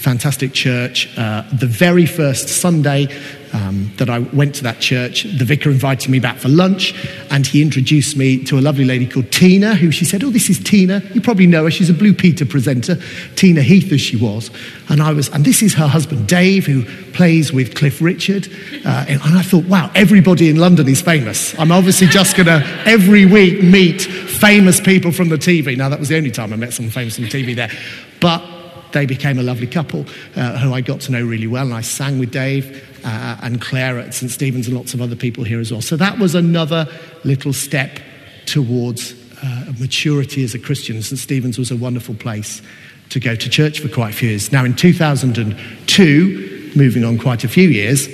fantastic 0.06 0.54
church. 0.54 1.18
Uh, 1.18 1.44
the 1.54 1.68
very 1.68 2.06
first 2.06 2.50
Sunday 2.50 3.08
um, 3.54 3.92
that 3.98 4.10
I 4.10 4.20
went 4.20 4.56
to 4.56 4.64
that 4.64 4.80
church, 4.80 5.24
the 5.24 5.46
vicar 5.46 5.70
invited 5.70 6.10
me 6.10 6.20
back 6.20 6.38
for 6.38 6.50
lunch 6.50 6.94
and 7.32 7.46
he 7.46 7.62
introduced 7.62 8.18
me 8.18 8.44
to 8.46 8.58
a 8.58 8.62
lovely 8.62 8.86
lady 8.86 9.08
called 9.08 9.32
Tina, 9.32 9.76
who 9.76 9.92
she 9.92 10.06
said, 10.06 10.24
Oh, 10.24 10.30
this 10.30 10.50
is 10.50 10.60
Tina. 10.60 11.02
You 11.14 11.22
probably 11.22 11.48
know 11.48 11.64
her. 11.64 11.72
She's 11.72 11.90
a 11.90 11.94
Blue 11.94 12.14
Peter 12.14 12.46
presenter, 12.46 12.98
Tina 13.36 13.62
Heath, 13.62 13.92
as 13.92 14.02
she 14.02 14.18
was. 14.18 14.52
And 14.90 15.02
I 15.02 15.14
was, 15.14 15.30
and 15.30 15.46
this 15.46 15.62
is 15.62 15.74
her 15.76 15.88
husband, 15.88 16.28
Dave, 16.28 16.66
who 16.66 16.84
plays 17.14 17.52
with 17.52 17.76
Cliff 17.76 18.02
Richard. 18.02 18.48
Uh, 18.86 19.06
and 19.08 19.22
I 19.22 19.42
thought, 19.42 19.66
wow, 19.66 19.92
everybody 19.96 20.50
in 20.50 20.58
London 20.58 20.88
is 20.88 21.02
famous. 21.02 21.58
I'm 21.60 21.72
obviously 21.72 22.08
just 22.08 22.36
going 22.36 22.48
to 22.48 22.66
every 22.86 23.26
week 23.26 23.64
meet 23.64 24.02
famous 24.02 24.80
people 24.80 25.12
from 25.12 25.30
the 25.30 25.38
TV. 25.38 25.78
Now, 25.78 25.90
that 25.90 26.00
was 26.00 26.10
the 26.10 26.18
only 26.18 26.32
time 26.32 26.54
I 26.54 26.56
met 26.56 26.74
someone 26.74 26.92
famous 26.92 27.16
from 27.16 27.26
the 27.26 27.30
TV 27.30 27.56
there. 27.56 27.72
But 28.20 28.44
they 28.96 29.06
became 29.06 29.38
a 29.40 29.44
lovely 29.44 29.68
couple 29.68 30.06
uh, 30.36 30.58
who 30.58 30.74
I 30.74 30.82
got 30.82 31.02
to 31.02 31.12
know 31.12 31.24
really 31.24 31.48
well. 31.48 31.66
And 31.66 31.74
I 31.74 31.82
sang 31.82 32.18
with 32.18 32.32
Dave 32.32 32.95
uh, 33.06 33.38
and 33.42 33.62
Claire 33.62 34.00
at 34.00 34.14
St. 34.14 34.32
Stephen's 34.32 34.68
and 34.68 34.76
lots 34.76 34.94
of 34.94 35.02
other 35.02 35.16
people 35.16 35.44
here 35.44 35.60
as 35.60 35.72
well. 35.72 35.82
So 35.82 35.96
that 35.96 36.18
was 36.18 36.36
another 36.36 36.88
little 37.24 37.54
step 37.54 38.00
towards 38.46 39.14
uh, 39.44 39.74
maturity 39.80 40.44
as 40.44 40.56
a 40.56 40.60
Christian. 40.60 41.02
St. 41.02 41.20
Stephen's 41.20 41.58
was 41.58 41.72
a 41.72 41.76
wonderful 41.76 42.16
place 42.16 42.62
to 43.10 43.20
go 43.20 43.36
to 43.36 43.50
church 43.50 43.80
for 43.80 43.90
quite 43.90 44.14
a 44.14 44.18
few 44.18 44.30
years. 44.30 44.52
Now, 44.52 44.66
in 44.66 44.76
2002, 44.76 46.72
moving 46.76 47.04
on 47.04 47.20
quite 47.20 47.44
a 47.44 47.48
few 47.48 47.70
years, 47.70 48.08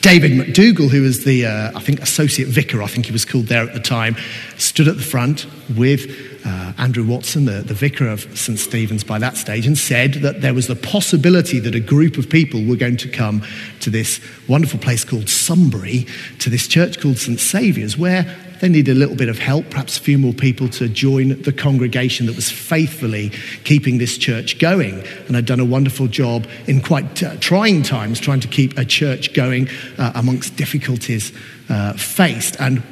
David 0.00 0.32
McDougall, 0.32 0.88
who 0.90 1.02
was 1.02 1.24
the, 1.24 1.46
uh, 1.46 1.72
I 1.74 1.80
think, 1.80 2.00
associate 2.00 2.48
vicar, 2.48 2.82
I 2.82 2.86
think 2.86 3.06
he 3.06 3.12
was 3.12 3.24
called 3.24 3.46
there 3.46 3.62
at 3.62 3.74
the 3.74 3.80
time, 3.80 4.16
stood 4.56 4.88
at 4.88 4.96
the 4.96 5.02
front 5.02 5.46
with 5.76 6.33
uh, 6.44 6.72
Andrew 6.78 7.04
Watson, 7.04 7.46
the, 7.46 7.62
the 7.62 7.74
vicar 7.74 8.08
of 8.08 8.20
St. 8.38 8.58
Stephen's 8.58 9.04
by 9.04 9.18
that 9.18 9.36
stage, 9.36 9.66
and 9.66 9.78
said 9.78 10.14
that 10.14 10.42
there 10.42 10.54
was 10.54 10.66
the 10.66 10.76
possibility 10.76 11.58
that 11.60 11.74
a 11.74 11.80
group 11.80 12.18
of 12.18 12.28
people 12.28 12.64
were 12.64 12.76
going 12.76 12.96
to 12.98 13.08
come 13.08 13.42
to 13.80 13.90
this 13.90 14.20
wonderful 14.48 14.78
place 14.78 15.04
called 15.04 15.28
Sunbury, 15.28 16.06
to 16.40 16.50
this 16.50 16.68
church 16.68 17.00
called 17.00 17.18
St. 17.18 17.40
Saviour's, 17.40 17.96
where 17.96 18.24
they 18.60 18.68
needed 18.68 18.96
a 18.96 18.98
little 18.98 19.16
bit 19.16 19.28
of 19.28 19.38
help, 19.38 19.70
perhaps 19.70 19.98
a 19.98 20.00
few 20.00 20.18
more 20.18 20.32
people 20.32 20.68
to 20.68 20.88
join 20.88 21.40
the 21.42 21.52
congregation 21.52 22.26
that 22.26 22.36
was 22.36 22.50
faithfully 22.50 23.30
keeping 23.64 23.98
this 23.98 24.16
church 24.16 24.58
going 24.58 25.02
and 25.26 25.36
had 25.36 25.46
done 25.46 25.60
a 25.60 25.64
wonderful 25.64 26.06
job 26.06 26.46
in 26.66 26.80
quite 26.80 27.22
uh, 27.22 27.36
trying 27.40 27.82
times 27.82 28.20
trying 28.20 28.40
to 28.40 28.48
keep 28.48 28.78
a 28.78 28.84
church 28.84 29.34
going 29.34 29.68
uh, 29.98 30.12
amongst 30.14 30.56
difficulties 30.56 31.32
uh, 31.68 31.94
faced. 31.94 32.56
And, 32.60 32.82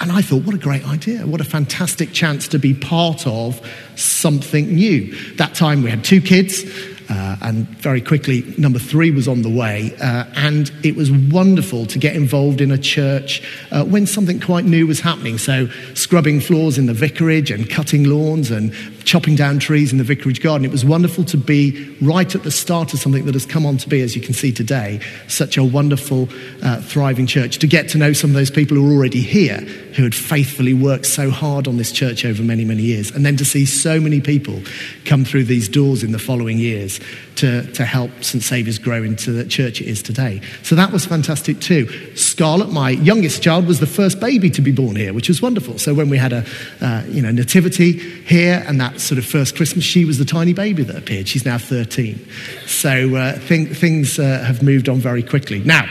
and 0.00 0.10
I 0.10 0.22
thought, 0.22 0.44
what 0.44 0.54
a 0.54 0.58
great 0.58 0.86
idea. 0.86 1.26
What 1.26 1.40
a 1.40 1.44
fantastic 1.44 2.12
chance 2.12 2.48
to 2.48 2.58
be 2.58 2.74
part 2.74 3.26
of 3.26 3.60
something 3.96 4.74
new. 4.74 5.14
That 5.36 5.54
time 5.54 5.82
we 5.82 5.90
had 5.90 6.04
two 6.04 6.20
kids. 6.20 6.64
Uh, 7.08 7.36
and 7.42 7.68
very 7.68 8.00
quickly, 8.00 8.42
number 8.56 8.78
three 8.78 9.10
was 9.10 9.28
on 9.28 9.42
the 9.42 9.50
way. 9.50 9.94
Uh, 10.00 10.24
and 10.36 10.72
it 10.82 10.96
was 10.96 11.12
wonderful 11.12 11.84
to 11.86 11.98
get 11.98 12.16
involved 12.16 12.60
in 12.60 12.70
a 12.70 12.78
church 12.78 13.42
uh, 13.70 13.84
when 13.84 14.06
something 14.06 14.40
quite 14.40 14.64
new 14.64 14.86
was 14.86 15.00
happening. 15.00 15.36
So, 15.36 15.68
scrubbing 15.92 16.40
floors 16.40 16.78
in 16.78 16.86
the 16.86 16.94
vicarage 16.94 17.50
and 17.50 17.68
cutting 17.68 18.04
lawns 18.04 18.50
and 18.50 18.74
chopping 19.04 19.34
down 19.34 19.58
trees 19.58 19.92
in 19.92 19.98
the 19.98 20.04
vicarage 20.04 20.40
garden. 20.40 20.64
It 20.64 20.72
was 20.72 20.84
wonderful 20.84 21.24
to 21.24 21.36
be 21.36 21.96
right 22.00 22.34
at 22.34 22.42
the 22.42 22.50
start 22.50 22.94
of 22.94 23.00
something 23.00 23.24
that 23.26 23.34
has 23.34 23.46
come 23.46 23.66
on 23.66 23.76
to 23.78 23.88
be, 23.88 24.00
as 24.02 24.16
you 24.16 24.22
can 24.22 24.34
see 24.34 24.52
today, 24.52 25.00
such 25.28 25.56
a 25.56 25.64
wonderful, 25.64 26.28
uh, 26.62 26.80
thriving 26.80 27.26
church. 27.26 27.58
To 27.58 27.66
get 27.66 27.88
to 27.90 27.98
know 27.98 28.12
some 28.12 28.30
of 28.30 28.34
those 28.34 28.50
people 28.50 28.76
who 28.76 28.90
are 28.90 28.94
already 28.94 29.20
here, 29.20 29.58
who 29.96 30.02
had 30.02 30.14
faithfully 30.14 30.74
worked 30.74 31.06
so 31.06 31.30
hard 31.30 31.68
on 31.68 31.76
this 31.76 31.92
church 31.92 32.24
over 32.24 32.42
many, 32.42 32.64
many 32.64 32.82
years, 32.82 33.10
and 33.10 33.24
then 33.24 33.36
to 33.36 33.44
see 33.44 33.66
so 33.66 34.00
many 34.00 34.20
people 34.20 34.60
come 35.04 35.24
through 35.24 35.44
these 35.44 35.68
doors 35.68 36.02
in 36.02 36.12
the 36.12 36.18
following 36.18 36.58
years 36.58 37.00
to, 37.36 37.70
to 37.72 37.84
help 37.84 38.10
St. 38.22 38.42
Saviour's 38.42 38.78
grow 38.78 39.02
into 39.02 39.32
the 39.32 39.44
church 39.44 39.80
it 39.80 39.86
is 39.86 40.02
today. 40.02 40.40
So 40.62 40.74
that 40.74 40.92
was 40.92 41.04
fantastic 41.04 41.60
too. 41.60 42.16
Scarlett, 42.16 42.70
my 42.70 42.90
youngest 42.90 43.42
child, 43.42 43.66
was 43.66 43.80
the 43.80 43.86
first 43.86 44.20
baby 44.20 44.50
to 44.50 44.62
be 44.62 44.72
born 44.72 44.96
here, 44.96 45.12
which 45.12 45.28
was 45.28 45.42
wonderful. 45.42 45.78
So 45.78 45.94
when 45.94 46.08
we 46.08 46.18
had 46.18 46.32
a 46.32 46.44
uh, 46.80 47.02
you 47.08 47.22
know, 47.22 47.30
nativity 47.30 47.92
here 47.92 48.64
and 48.66 48.80
that 48.80 48.93
sort 49.00 49.18
of 49.18 49.24
first 49.24 49.56
Christmas, 49.56 49.84
she 49.84 50.04
was 50.04 50.18
the 50.18 50.24
tiny 50.24 50.52
baby 50.52 50.82
that 50.82 50.96
appeared. 50.96 51.28
She's 51.28 51.44
now 51.44 51.58
13. 51.58 52.26
So 52.66 53.16
uh, 53.16 53.38
th- 53.38 53.76
things 53.76 54.18
uh, 54.18 54.42
have 54.44 54.62
moved 54.62 54.88
on 54.88 54.98
very 54.98 55.22
quickly. 55.22 55.60
Now, 55.60 55.86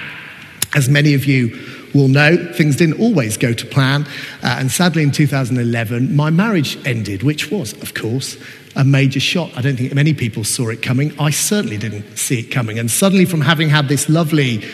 as 0.76 0.90
many 0.90 1.14
of 1.14 1.26
you 1.26 1.60
will 1.94 2.08
know, 2.08 2.36
things 2.54 2.76
didn't 2.76 3.00
always 3.00 3.38
go 3.38 3.54
to 3.54 3.66
plan. 3.66 4.06
Uh, 4.42 4.58
and 4.60 4.72
sadly, 4.72 5.04
in 5.04 5.12
2011, 5.12 6.16
my 6.16 6.30
marriage 6.30 6.78
ended, 6.86 7.24
which 7.24 7.52
was, 7.52 7.74
of 7.82 7.94
course, 7.94 8.38
a 8.76 8.84
major 8.84 9.20
shock. 9.20 9.52
I 9.56 9.62
don't 9.62 9.76
think 9.78 9.94
many 9.94 10.14
people 10.14 10.44
saw 10.44 10.70
it 10.70 10.82
coming. 10.82 11.18
I 11.20 11.30
certainly 11.30 11.78
didn't 11.78 12.18
see 12.18 12.40
it 12.40 12.52
coming. 12.52 12.80
And 12.80 12.90
suddenly, 12.90 13.26
from 13.26 13.42
having 13.42 13.70
had 13.70 13.88
this 13.88 14.10
lovely, 14.10 14.66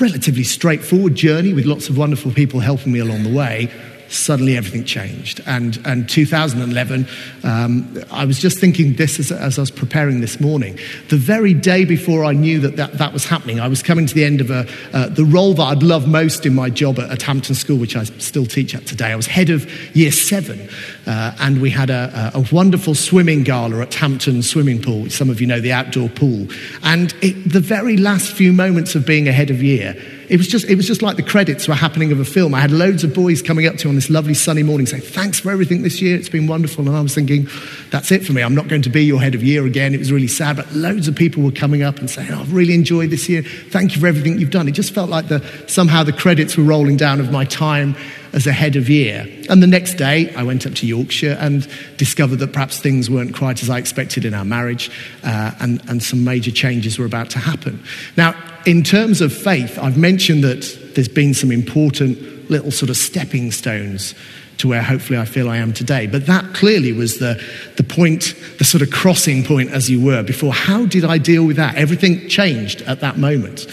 relatively 0.00 0.44
straightforward 0.44 1.14
journey 1.14 1.52
with 1.52 1.66
lots 1.66 1.88
of 1.88 1.98
wonderful 1.98 2.32
people 2.32 2.60
helping 2.60 2.92
me 2.92 3.00
along 3.00 3.24
the 3.24 3.32
way, 3.32 3.70
suddenly 4.08 4.56
everything 4.56 4.84
changed. 4.84 5.40
And, 5.46 5.78
and 5.84 6.08
2011, 6.08 7.06
um, 7.44 8.02
I 8.10 8.24
was 8.24 8.38
just 8.38 8.58
thinking 8.58 8.94
this 8.94 9.18
as, 9.18 9.30
as, 9.30 9.58
I 9.58 9.62
was 9.62 9.70
preparing 9.70 10.20
this 10.20 10.40
morning. 10.40 10.78
The 11.08 11.16
very 11.16 11.54
day 11.54 11.84
before 11.84 12.24
I 12.24 12.32
knew 12.32 12.60
that 12.60 12.76
that, 12.76 12.94
that 12.94 13.12
was 13.12 13.26
happening, 13.26 13.60
I 13.60 13.68
was 13.68 13.82
coming 13.82 14.06
to 14.06 14.14
the 14.14 14.24
end 14.24 14.40
of 14.40 14.50
a, 14.50 14.66
uh, 14.92 15.08
the 15.08 15.24
role 15.24 15.54
that 15.54 15.62
I'd 15.62 15.82
love 15.82 16.08
most 16.08 16.46
in 16.46 16.54
my 16.54 16.70
job 16.70 16.98
at, 16.98 17.10
at, 17.10 17.22
Hampton 17.22 17.54
School, 17.54 17.76
which 17.76 17.96
I 17.96 18.04
still 18.04 18.46
teach 18.46 18.74
at 18.74 18.86
today. 18.86 19.12
I 19.12 19.16
was 19.16 19.26
head 19.26 19.50
of 19.50 19.70
year 19.94 20.10
seven, 20.10 20.68
uh, 21.06 21.36
and 21.40 21.60
we 21.60 21.70
had 21.70 21.90
a, 21.90 22.32
a, 22.34 22.44
wonderful 22.52 22.94
swimming 22.94 23.42
gala 23.42 23.80
at 23.82 23.92
Hampton 23.94 24.42
Swimming 24.42 24.80
Pool, 24.80 25.02
which 25.02 25.12
some 25.12 25.28
of 25.28 25.40
you 25.40 25.46
know, 25.46 25.60
the 25.60 25.72
outdoor 25.72 26.08
pool. 26.08 26.48
And 26.82 27.14
it, 27.22 27.52
the 27.52 27.60
very 27.60 27.96
last 27.96 28.32
few 28.32 28.52
moments 28.52 28.94
of 28.94 29.06
being 29.06 29.28
a 29.28 29.32
head 29.32 29.50
of 29.50 29.62
year, 29.62 29.94
it 30.28 30.36
was 30.36 30.46
just, 30.46 30.66
it 30.66 30.74
was 30.74 30.86
just 30.86 31.02
like 31.02 31.16
the 31.16 31.22
credits 31.22 31.66
were 31.66 31.74
happening 31.74 32.12
of 32.12 32.20
a 32.20 32.24
film. 32.24 32.54
I 32.54 32.60
had 32.60 32.70
loads 32.70 33.04
of 33.04 33.14
boys 33.14 33.40
coming 33.40 33.66
up 33.66 33.76
to 33.76 33.86
me 33.86 33.90
on 33.90 33.94
this 33.94 34.10
lovely 34.10 34.34
sunny 34.34 34.62
morning 34.62 34.86
saying, 34.86 35.02
Thanks 35.02 35.40
for 35.40 35.50
everything 35.50 35.82
this 35.82 36.02
year. 36.02 36.16
It's 36.16 36.28
been 36.28 36.46
wonderful. 36.46 36.86
And 36.86 36.96
I 36.96 37.00
was 37.00 37.14
thinking, 37.14 37.48
That's 37.90 38.12
it 38.12 38.24
for 38.24 38.32
me. 38.32 38.42
I'm 38.42 38.54
not 38.54 38.68
going 38.68 38.82
to 38.82 38.90
be 38.90 39.04
your 39.04 39.20
head 39.20 39.34
of 39.34 39.42
year 39.42 39.64
again. 39.66 39.94
It 39.94 39.98
was 39.98 40.12
really 40.12 40.28
sad. 40.28 40.56
But 40.56 40.72
loads 40.72 41.08
of 41.08 41.16
people 41.16 41.42
were 41.42 41.52
coming 41.52 41.82
up 41.82 41.98
and 41.98 42.10
saying, 42.10 42.30
oh, 42.30 42.40
I've 42.40 42.52
really 42.52 42.74
enjoyed 42.74 43.10
this 43.10 43.28
year. 43.28 43.42
Thank 43.42 43.94
you 43.94 44.00
for 44.00 44.06
everything 44.06 44.38
you've 44.38 44.50
done. 44.50 44.68
It 44.68 44.72
just 44.72 44.94
felt 44.94 45.08
like 45.08 45.28
the, 45.28 45.44
somehow 45.66 46.04
the 46.04 46.12
credits 46.12 46.56
were 46.56 46.64
rolling 46.64 46.96
down 46.96 47.20
of 47.20 47.32
my 47.32 47.44
time 47.44 47.96
as 48.32 48.46
a 48.46 48.52
head 48.52 48.76
of 48.76 48.88
year. 48.88 49.26
And 49.48 49.62
the 49.62 49.66
next 49.66 49.94
day, 49.94 50.34
I 50.34 50.42
went 50.42 50.66
up 50.66 50.74
to 50.74 50.86
Yorkshire 50.86 51.36
and 51.40 51.68
discovered 51.96 52.36
that 52.36 52.52
perhaps 52.52 52.78
things 52.78 53.08
weren't 53.08 53.34
quite 53.34 53.62
as 53.62 53.70
I 53.70 53.78
expected 53.78 54.24
in 54.24 54.34
our 54.34 54.44
marriage, 54.44 54.90
uh, 55.24 55.52
and, 55.60 55.82
and 55.88 56.02
some 56.02 56.24
major 56.24 56.50
changes 56.50 56.98
were 56.98 57.06
about 57.06 57.30
to 57.30 57.38
happen. 57.38 57.82
Now, 58.16 58.34
in 58.66 58.82
terms 58.82 59.20
of 59.20 59.32
faith, 59.32 59.78
I've 59.78 59.96
mentioned 59.96 60.44
that 60.44 60.92
there's 60.94 61.08
been 61.08 61.34
some 61.34 61.52
important 61.52 62.50
little 62.50 62.70
sort 62.70 62.90
of 62.90 62.96
stepping 62.96 63.50
stones 63.50 64.14
to 64.58 64.68
where 64.68 64.82
hopefully 64.82 65.18
I 65.18 65.24
feel 65.24 65.48
I 65.48 65.58
am 65.58 65.72
today. 65.72 66.06
But 66.06 66.26
that 66.26 66.54
clearly 66.54 66.92
was 66.92 67.18
the, 67.18 67.42
the 67.76 67.84
point, 67.84 68.34
the 68.58 68.64
sort 68.64 68.82
of 68.82 68.90
crossing 68.90 69.44
point, 69.44 69.70
as 69.70 69.88
you 69.88 70.04
were, 70.04 70.22
before. 70.22 70.52
How 70.52 70.84
did 70.84 71.04
I 71.04 71.18
deal 71.18 71.46
with 71.46 71.56
that? 71.56 71.76
Everything 71.76 72.28
changed 72.28 72.82
at 72.82 73.00
that 73.00 73.18
moment. 73.18 73.66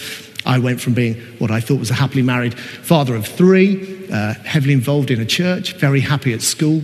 I 0.46 0.60
went 0.60 0.80
from 0.80 0.94
being 0.94 1.16
what 1.40 1.52
I 1.52 1.60
thought 1.60 1.80
was 1.80 1.90
a 1.90 1.96
happily 1.96 2.22
married 2.22 2.58
father 2.58 3.16
of 3.16 3.26
three, 3.26 4.08
uh, 4.12 4.34
heavily 4.36 4.74
involved 4.74 5.12
in 5.12 5.20
a 5.20 5.26
church, 5.26 5.74
very 5.74 6.00
happy 6.00 6.34
at 6.34 6.42
school. 6.42 6.84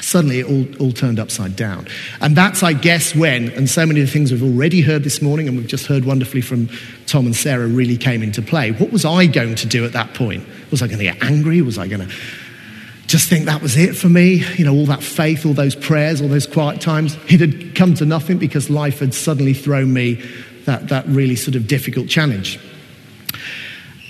Suddenly, 0.00 0.40
it 0.40 0.46
all, 0.46 0.86
all 0.86 0.92
turned 0.92 1.18
upside 1.18 1.56
down. 1.56 1.88
And 2.20 2.36
that's, 2.36 2.62
I 2.62 2.74
guess, 2.74 3.14
when, 3.14 3.50
and 3.50 3.68
so 3.68 3.84
many 3.84 4.00
of 4.00 4.06
the 4.06 4.12
things 4.12 4.30
we've 4.30 4.42
already 4.42 4.80
heard 4.80 5.02
this 5.02 5.20
morning, 5.20 5.48
and 5.48 5.56
we've 5.56 5.66
just 5.66 5.86
heard 5.86 6.04
wonderfully 6.04 6.42
from 6.42 6.68
Tom 7.06 7.26
and 7.26 7.34
Sarah, 7.34 7.66
really 7.66 7.96
came 7.96 8.22
into 8.22 8.40
play. 8.40 8.70
What 8.70 8.92
was 8.92 9.04
I 9.04 9.26
going 9.26 9.56
to 9.56 9.66
do 9.66 9.84
at 9.84 9.92
that 9.94 10.14
point? 10.14 10.46
Was 10.70 10.80
I 10.80 10.86
going 10.86 10.98
to 10.98 11.04
get 11.04 11.22
angry? 11.24 11.60
Was 11.62 11.78
I 11.78 11.88
going 11.88 12.06
to 12.06 12.14
just 13.08 13.28
think 13.28 13.46
that 13.46 13.62
was 13.62 13.76
it 13.76 13.96
for 13.96 14.08
me? 14.08 14.44
You 14.56 14.64
know, 14.64 14.74
all 14.74 14.86
that 14.86 15.02
faith, 15.02 15.46
all 15.46 15.54
those 15.54 15.74
prayers, 15.74 16.20
all 16.20 16.28
those 16.28 16.46
quiet 16.46 16.80
times, 16.80 17.16
it 17.28 17.40
had 17.40 17.74
come 17.74 17.94
to 17.94 18.04
nothing 18.04 18.38
because 18.38 18.68
life 18.68 18.98
had 19.00 19.14
suddenly 19.14 19.54
thrown 19.54 19.92
me 19.92 20.22
that, 20.66 20.88
that 20.88 21.06
really 21.06 21.36
sort 21.36 21.54
of 21.56 21.66
difficult 21.66 22.08
challenge 22.08 22.60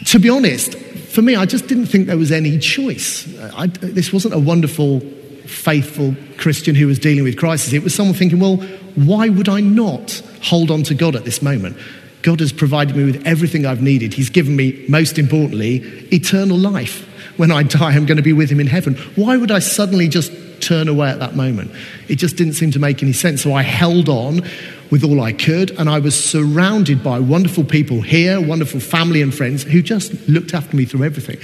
to 0.06 0.18
be 0.18 0.28
honest, 0.28 0.74
for 0.76 1.22
me, 1.22 1.36
I 1.36 1.46
just 1.46 1.66
didn't 1.66 1.86
think 1.86 2.06
there 2.06 2.18
was 2.18 2.32
any 2.32 2.58
choice. 2.58 3.26
I, 3.54 3.66
this 3.66 4.12
wasn't 4.12 4.34
a 4.34 4.38
wonderful, 4.38 5.00
faithful 5.46 6.14
Christian 6.36 6.74
who 6.74 6.86
was 6.86 6.98
dealing 6.98 7.24
with 7.24 7.36
crisis. 7.36 7.72
It 7.72 7.82
was 7.82 7.94
someone 7.94 8.14
thinking, 8.14 8.38
well, 8.38 8.56
why 8.94 9.28
would 9.28 9.48
I 9.48 9.60
not 9.60 10.22
hold 10.42 10.70
on 10.70 10.82
to 10.84 10.94
God 10.94 11.16
at 11.16 11.24
this 11.24 11.42
moment? 11.42 11.76
God 12.22 12.40
has 12.40 12.52
provided 12.52 12.96
me 12.96 13.04
with 13.04 13.26
everything 13.26 13.66
I've 13.66 13.82
needed. 13.82 14.14
He's 14.14 14.30
given 14.30 14.56
me, 14.56 14.84
most 14.88 15.18
importantly, 15.18 15.76
eternal 16.12 16.58
life. 16.58 17.02
When 17.36 17.50
I 17.50 17.62
die, 17.62 17.92
I'm 17.92 18.06
going 18.06 18.16
to 18.16 18.22
be 18.22 18.32
with 18.32 18.50
Him 18.50 18.60
in 18.60 18.66
heaven. 18.66 18.94
Why 19.14 19.36
would 19.36 19.50
I 19.50 19.58
suddenly 19.58 20.08
just 20.08 20.32
turn 20.60 20.88
away 20.88 21.08
at 21.08 21.18
that 21.18 21.36
moment? 21.36 21.70
It 22.08 22.16
just 22.16 22.36
didn't 22.36 22.54
seem 22.54 22.70
to 22.72 22.78
make 22.78 23.02
any 23.02 23.12
sense. 23.12 23.42
So 23.42 23.52
I 23.52 23.62
held 23.62 24.08
on 24.08 24.40
with 24.90 25.04
all 25.04 25.20
I 25.20 25.32
could, 25.32 25.70
and 25.72 25.88
I 25.88 25.98
was 25.98 26.14
surrounded 26.14 27.02
by 27.02 27.18
wonderful 27.18 27.64
people 27.64 28.02
here, 28.02 28.40
wonderful 28.40 28.80
family 28.80 29.22
and 29.22 29.34
friends 29.34 29.62
who 29.64 29.82
just 29.82 30.28
looked 30.28 30.54
after 30.54 30.76
me 30.76 30.84
through 30.84 31.04
everything. 31.04 31.38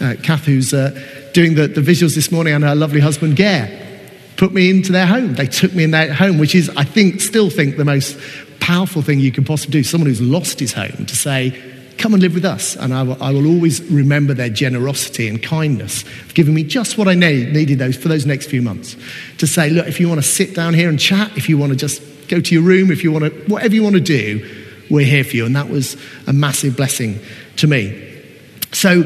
Uh, 0.00 0.14
Kath, 0.22 0.44
who's 0.44 0.72
uh, 0.72 0.90
doing 1.32 1.54
the, 1.54 1.66
the 1.66 1.80
visuals 1.80 2.14
this 2.14 2.30
morning, 2.30 2.54
and 2.54 2.64
her 2.64 2.74
lovely 2.74 3.00
husband, 3.00 3.36
Gare, 3.36 3.80
put 4.36 4.52
me 4.52 4.70
into 4.70 4.92
their 4.92 5.06
home. 5.06 5.34
They 5.34 5.46
took 5.46 5.72
me 5.74 5.84
in 5.84 5.90
their 5.90 6.12
home, 6.12 6.38
which 6.38 6.54
is, 6.54 6.70
I 6.76 6.84
think, 6.84 7.20
still 7.20 7.50
think 7.50 7.76
the 7.76 7.84
most 7.84 8.18
powerful 8.60 9.02
thing 9.02 9.20
you 9.20 9.32
can 9.32 9.44
possibly 9.44 9.80
do. 9.80 9.82
Someone 9.84 10.08
who's 10.08 10.20
lost 10.20 10.60
his 10.60 10.72
home 10.72 11.06
to 11.06 11.16
say, 11.16 11.72
Come 11.96 12.12
and 12.12 12.20
live 12.20 12.34
with 12.34 12.44
us. 12.44 12.74
And 12.74 12.92
I 12.92 13.04
will, 13.04 13.22
I 13.22 13.30
will 13.30 13.46
always 13.46 13.80
remember 13.84 14.34
their 14.34 14.48
generosity 14.48 15.28
and 15.28 15.40
kindness, 15.40 16.04
giving 16.34 16.52
me 16.52 16.64
just 16.64 16.98
what 16.98 17.06
I 17.06 17.14
need, 17.14 17.52
needed 17.52 17.78
those, 17.78 17.96
for 17.96 18.08
those 18.08 18.26
next 18.26 18.46
few 18.48 18.62
months. 18.62 18.96
To 19.38 19.46
say, 19.46 19.70
Look, 19.70 19.86
if 19.86 20.00
you 20.00 20.08
want 20.08 20.20
to 20.20 20.26
sit 20.26 20.54
down 20.54 20.74
here 20.74 20.88
and 20.88 20.98
chat, 20.98 21.36
if 21.36 21.48
you 21.48 21.56
want 21.56 21.70
to 21.70 21.76
just 21.76 22.02
go 22.28 22.40
to 22.40 22.54
your 22.54 22.62
room, 22.62 22.90
if 22.90 23.04
you 23.04 23.12
want 23.12 23.24
to, 23.24 23.30
whatever 23.52 23.74
you 23.74 23.82
want 23.82 23.96
to 23.96 24.00
do, 24.00 24.64
we're 24.90 25.06
here 25.06 25.24
for 25.24 25.36
you. 25.36 25.46
And 25.46 25.56
that 25.56 25.68
was 25.68 25.96
a 26.26 26.32
massive 26.32 26.76
blessing 26.76 27.18
to 27.56 27.66
me. 27.66 28.10
So, 28.72 29.02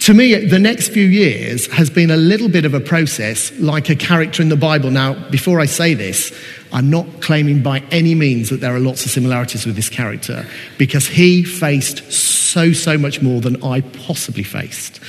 to 0.00 0.12
me, 0.12 0.34
the 0.44 0.58
next 0.58 0.88
few 0.88 1.06
years 1.06 1.66
has 1.68 1.88
been 1.88 2.10
a 2.10 2.16
little 2.18 2.50
bit 2.50 2.66
of 2.66 2.74
a 2.74 2.80
process 2.80 3.50
like 3.58 3.88
a 3.88 3.96
character 3.96 4.42
in 4.42 4.50
the 4.50 4.56
Bible. 4.56 4.90
Now, 4.90 5.14
before 5.30 5.60
I 5.60 5.64
say 5.64 5.94
this, 5.94 6.30
I'm 6.74 6.90
not 6.90 7.22
claiming 7.22 7.62
by 7.62 7.78
any 7.90 8.14
means 8.14 8.50
that 8.50 8.60
there 8.60 8.74
are 8.74 8.80
lots 8.80 9.06
of 9.06 9.12
similarities 9.12 9.64
with 9.64 9.76
this 9.76 9.88
character 9.88 10.44
because 10.76 11.06
he 11.06 11.42
faced 11.42 12.12
so, 12.12 12.74
so 12.74 12.98
much 12.98 13.22
more 13.22 13.40
than 13.40 13.62
I 13.62 13.80
possibly 13.80 14.42
faced. 14.42 15.00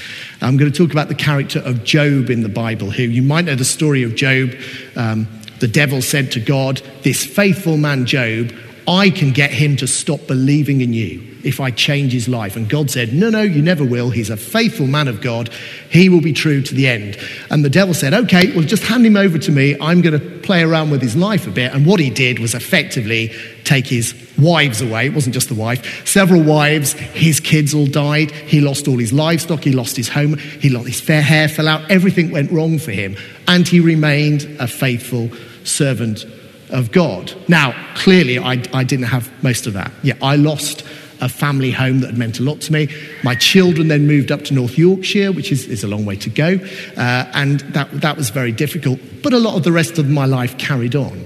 I'm 0.42 0.56
going 0.56 0.72
to 0.72 0.78
talk 0.78 0.94
about 0.94 1.10
the 1.10 1.16
character 1.16 1.60
of 1.60 1.84
Job 1.84 2.30
in 2.30 2.42
the 2.42 2.48
Bible, 2.48 2.90
who 2.90 3.04
you 3.04 3.22
might 3.22 3.44
know 3.44 3.56
the 3.56 3.66
story 3.66 4.04
of 4.04 4.16
Job. 4.16 4.52
Um, 4.96 5.28
the 5.60 5.68
devil 5.68 6.02
said 6.02 6.32
to 6.34 6.40
God, 6.40 6.82
This 7.04 7.26
faithful 7.26 7.78
man, 7.78 8.06
Job, 8.06 8.52
I 8.88 9.10
can 9.10 9.32
get 9.32 9.52
him 9.52 9.78
to 9.78 9.88
stop 9.88 10.28
believing 10.28 10.82
in 10.82 10.94
you 10.94 11.36
if 11.44 11.60
I 11.60 11.72
change 11.72 12.12
his 12.12 12.28
life. 12.28 12.56
And 12.56 12.70
God 12.70 12.92
said, 12.92 13.14
No, 13.14 13.30
no, 13.30 13.42
you 13.42 13.62
never 13.62 13.84
will. 13.84 14.10
He's 14.10 14.30
a 14.30 14.38
faithful 14.38 14.88
man 14.88 15.08
of 15.08 15.22
God. 15.22 15.50
He 15.90 16.10
will 16.10 16.22
be 16.22 16.34
true 16.34 16.62
to 16.62 16.76
the 16.76 16.88
end. 16.88 17.18
And 17.50 17.64
the 17.64 17.70
devil 17.70 17.94
said, 17.94 18.14
Okay, 18.14 18.54
well, 18.54 18.64
just 18.64 18.84
hand 18.84 19.06
him 19.06 19.18
over 19.18 19.38
to 19.38 19.52
me. 19.52 19.76
I'm 19.80 20.02
going 20.02 20.20
to 20.20 20.40
play 20.40 20.62
around 20.62 20.92
with 20.92 21.02
his 21.02 21.16
life 21.16 21.48
a 21.48 21.52
bit. 21.52 21.74
And 21.74 21.86
what 21.86 22.00
he 22.00 22.10
did 22.10 22.40
was 22.40 22.54
effectively 22.54 23.34
take 23.64 23.88
his 23.88 24.14
wives 24.38 24.82
away. 24.82 25.08
It 25.08 25.14
wasn't 25.14 25.34
just 25.34 25.50
the 25.50 25.56
wife, 25.56 26.08
several 26.08 26.44
wives. 26.44 26.94
His 26.94 27.40
kids 27.40 27.74
all 27.74 27.88
died. 27.88 28.32
He 28.32 28.62
lost 28.62 28.88
all 28.88 28.98
his 28.98 29.14
livestock. 29.14 29.64
He 29.64 29.72
lost 29.72 29.96
his 29.96 30.10
home. 30.10 30.38
He 30.38 30.70
lost 30.70 30.88
his 30.88 31.02
fair 31.02 31.22
hair 31.22 31.48
fell 31.48 31.68
out. 31.68 31.90
Everything 31.90 32.32
went 32.32 32.52
wrong 32.52 32.78
for 32.78 32.92
him. 32.92 33.16
And 33.48 33.68
he 33.68 33.80
remained 33.80 34.44
a 34.60 34.68
faithful 34.68 35.30
servant 35.64 36.26
of 36.70 36.92
God. 36.92 37.34
Now, 37.48 37.76
clearly, 37.96 38.40
I, 38.40 38.64
I 38.74 38.84
didn't 38.84 39.06
have 39.06 39.32
most 39.44 39.68
of 39.68 39.74
that. 39.74 39.92
Yeah, 40.04 40.16
I 40.22 40.36
lost 40.36 40.84
a 41.22 41.30
family 41.30 41.72
home 41.72 42.02
that 42.02 42.08
had 42.08 42.18
meant 42.18 42.40
a 42.40 42.44
lot 42.44 42.60
to 42.62 42.74
me. 42.74 42.90
My 43.24 43.36
children 43.36 43.88
then 43.88 44.08
moved 44.08 44.32
up 44.32 44.44
to 44.46 44.54
North 44.54 44.78
Yorkshire, 44.78 45.32
which 45.32 45.52
is, 45.52 45.66
is 45.68 45.84
a 45.84 45.88
long 45.88 46.06
way 46.06 46.16
to 46.18 46.30
go, 46.30 46.60
uh, 46.98 47.32
and 47.34 47.62
that, 47.72 47.90
that 48.02 48.18
was 48.18 48.30
very 48.30 48.52
difficult. 48.52 49.00
But 49.24 49.34
a 49.34 49.40
lot 49.40 49.56
of 49.56 49.64
the 49.64 49.72
rest 49.72 49.98
of 49.98 50.10
my 50.10 50.26
life 50.26 50.58
carried 50.58 50.96
on. 50.96 51.26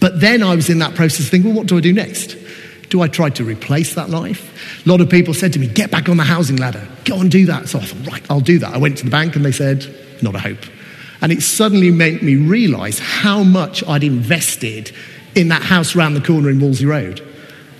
But 0.00 0.20
then 0.20 0.42
I 0.42 0.54
was 0.54 0.68
in 0.68 0.80
that 0.80 0.94
process 0.94 1.28
thinking, 1.28 1.50
well, 1.50 1.58
what 1.58 1.68
do 1.68 1.76
I 1.76 1.80
do 1.80 1.92
next? 1.92 2.36
Do 2.88 3.02
I 3.02 3.08
try 3.08 3.30
to 3.30 3.44
replace 3.44 3.94
that 3.94 4.10
life? 4.10 4.84
A 4.84 4.88
lot 4.88 5.00
of 5.00 5.08
people 5.08 5.34
said 5.34 5.52
to 5.52 5.58
me, 5.58 5.68
get 5.68 5.90
back 5.90 6.08
on 6.08 6.16
the 6.16 6.24
housing 6.24 6.56
ladder, 6.56 6.86
go 7.04 7.20
and 7.20 7.30
do 7.30 7.46
that. 7.46 7.68
So 7.68 7.78
I 7.78 7.84
thought, 7.84 8.12
right, 8.12 8.22
I'll 8.30 8.40
do 8.40 8.58
that. 8.58 8.74
I 8.74 8.78
went 8.78 8.98
to 8.98 9.04
the 9.04 9.10
bank 9.10 9.36
and 9.36 9.44
they 9.44 9.52
said, 9.52 9.86
not 10.22 10.34
a 10.34 10.38
hope. 10.38 10.64
And 11.20 11.32
it 11.32 11.42
suddenly 11.42 11.90
made 11.90 12.22
me 12.22 12.36
realize 12.36 12.98
how 12.98 13.42
much 13.42 13.82
I'd 13.86 14.04
invested 14.04 14.92
in 15.34 15.48
that 15.48 15.62
house 15.62 15.96
around 15.96 16.14
the 16.14 16.20
corner 16.20 16.50
in 16.50 16.60
Wolsey 16.60 16.86
Road. 16.86 17.24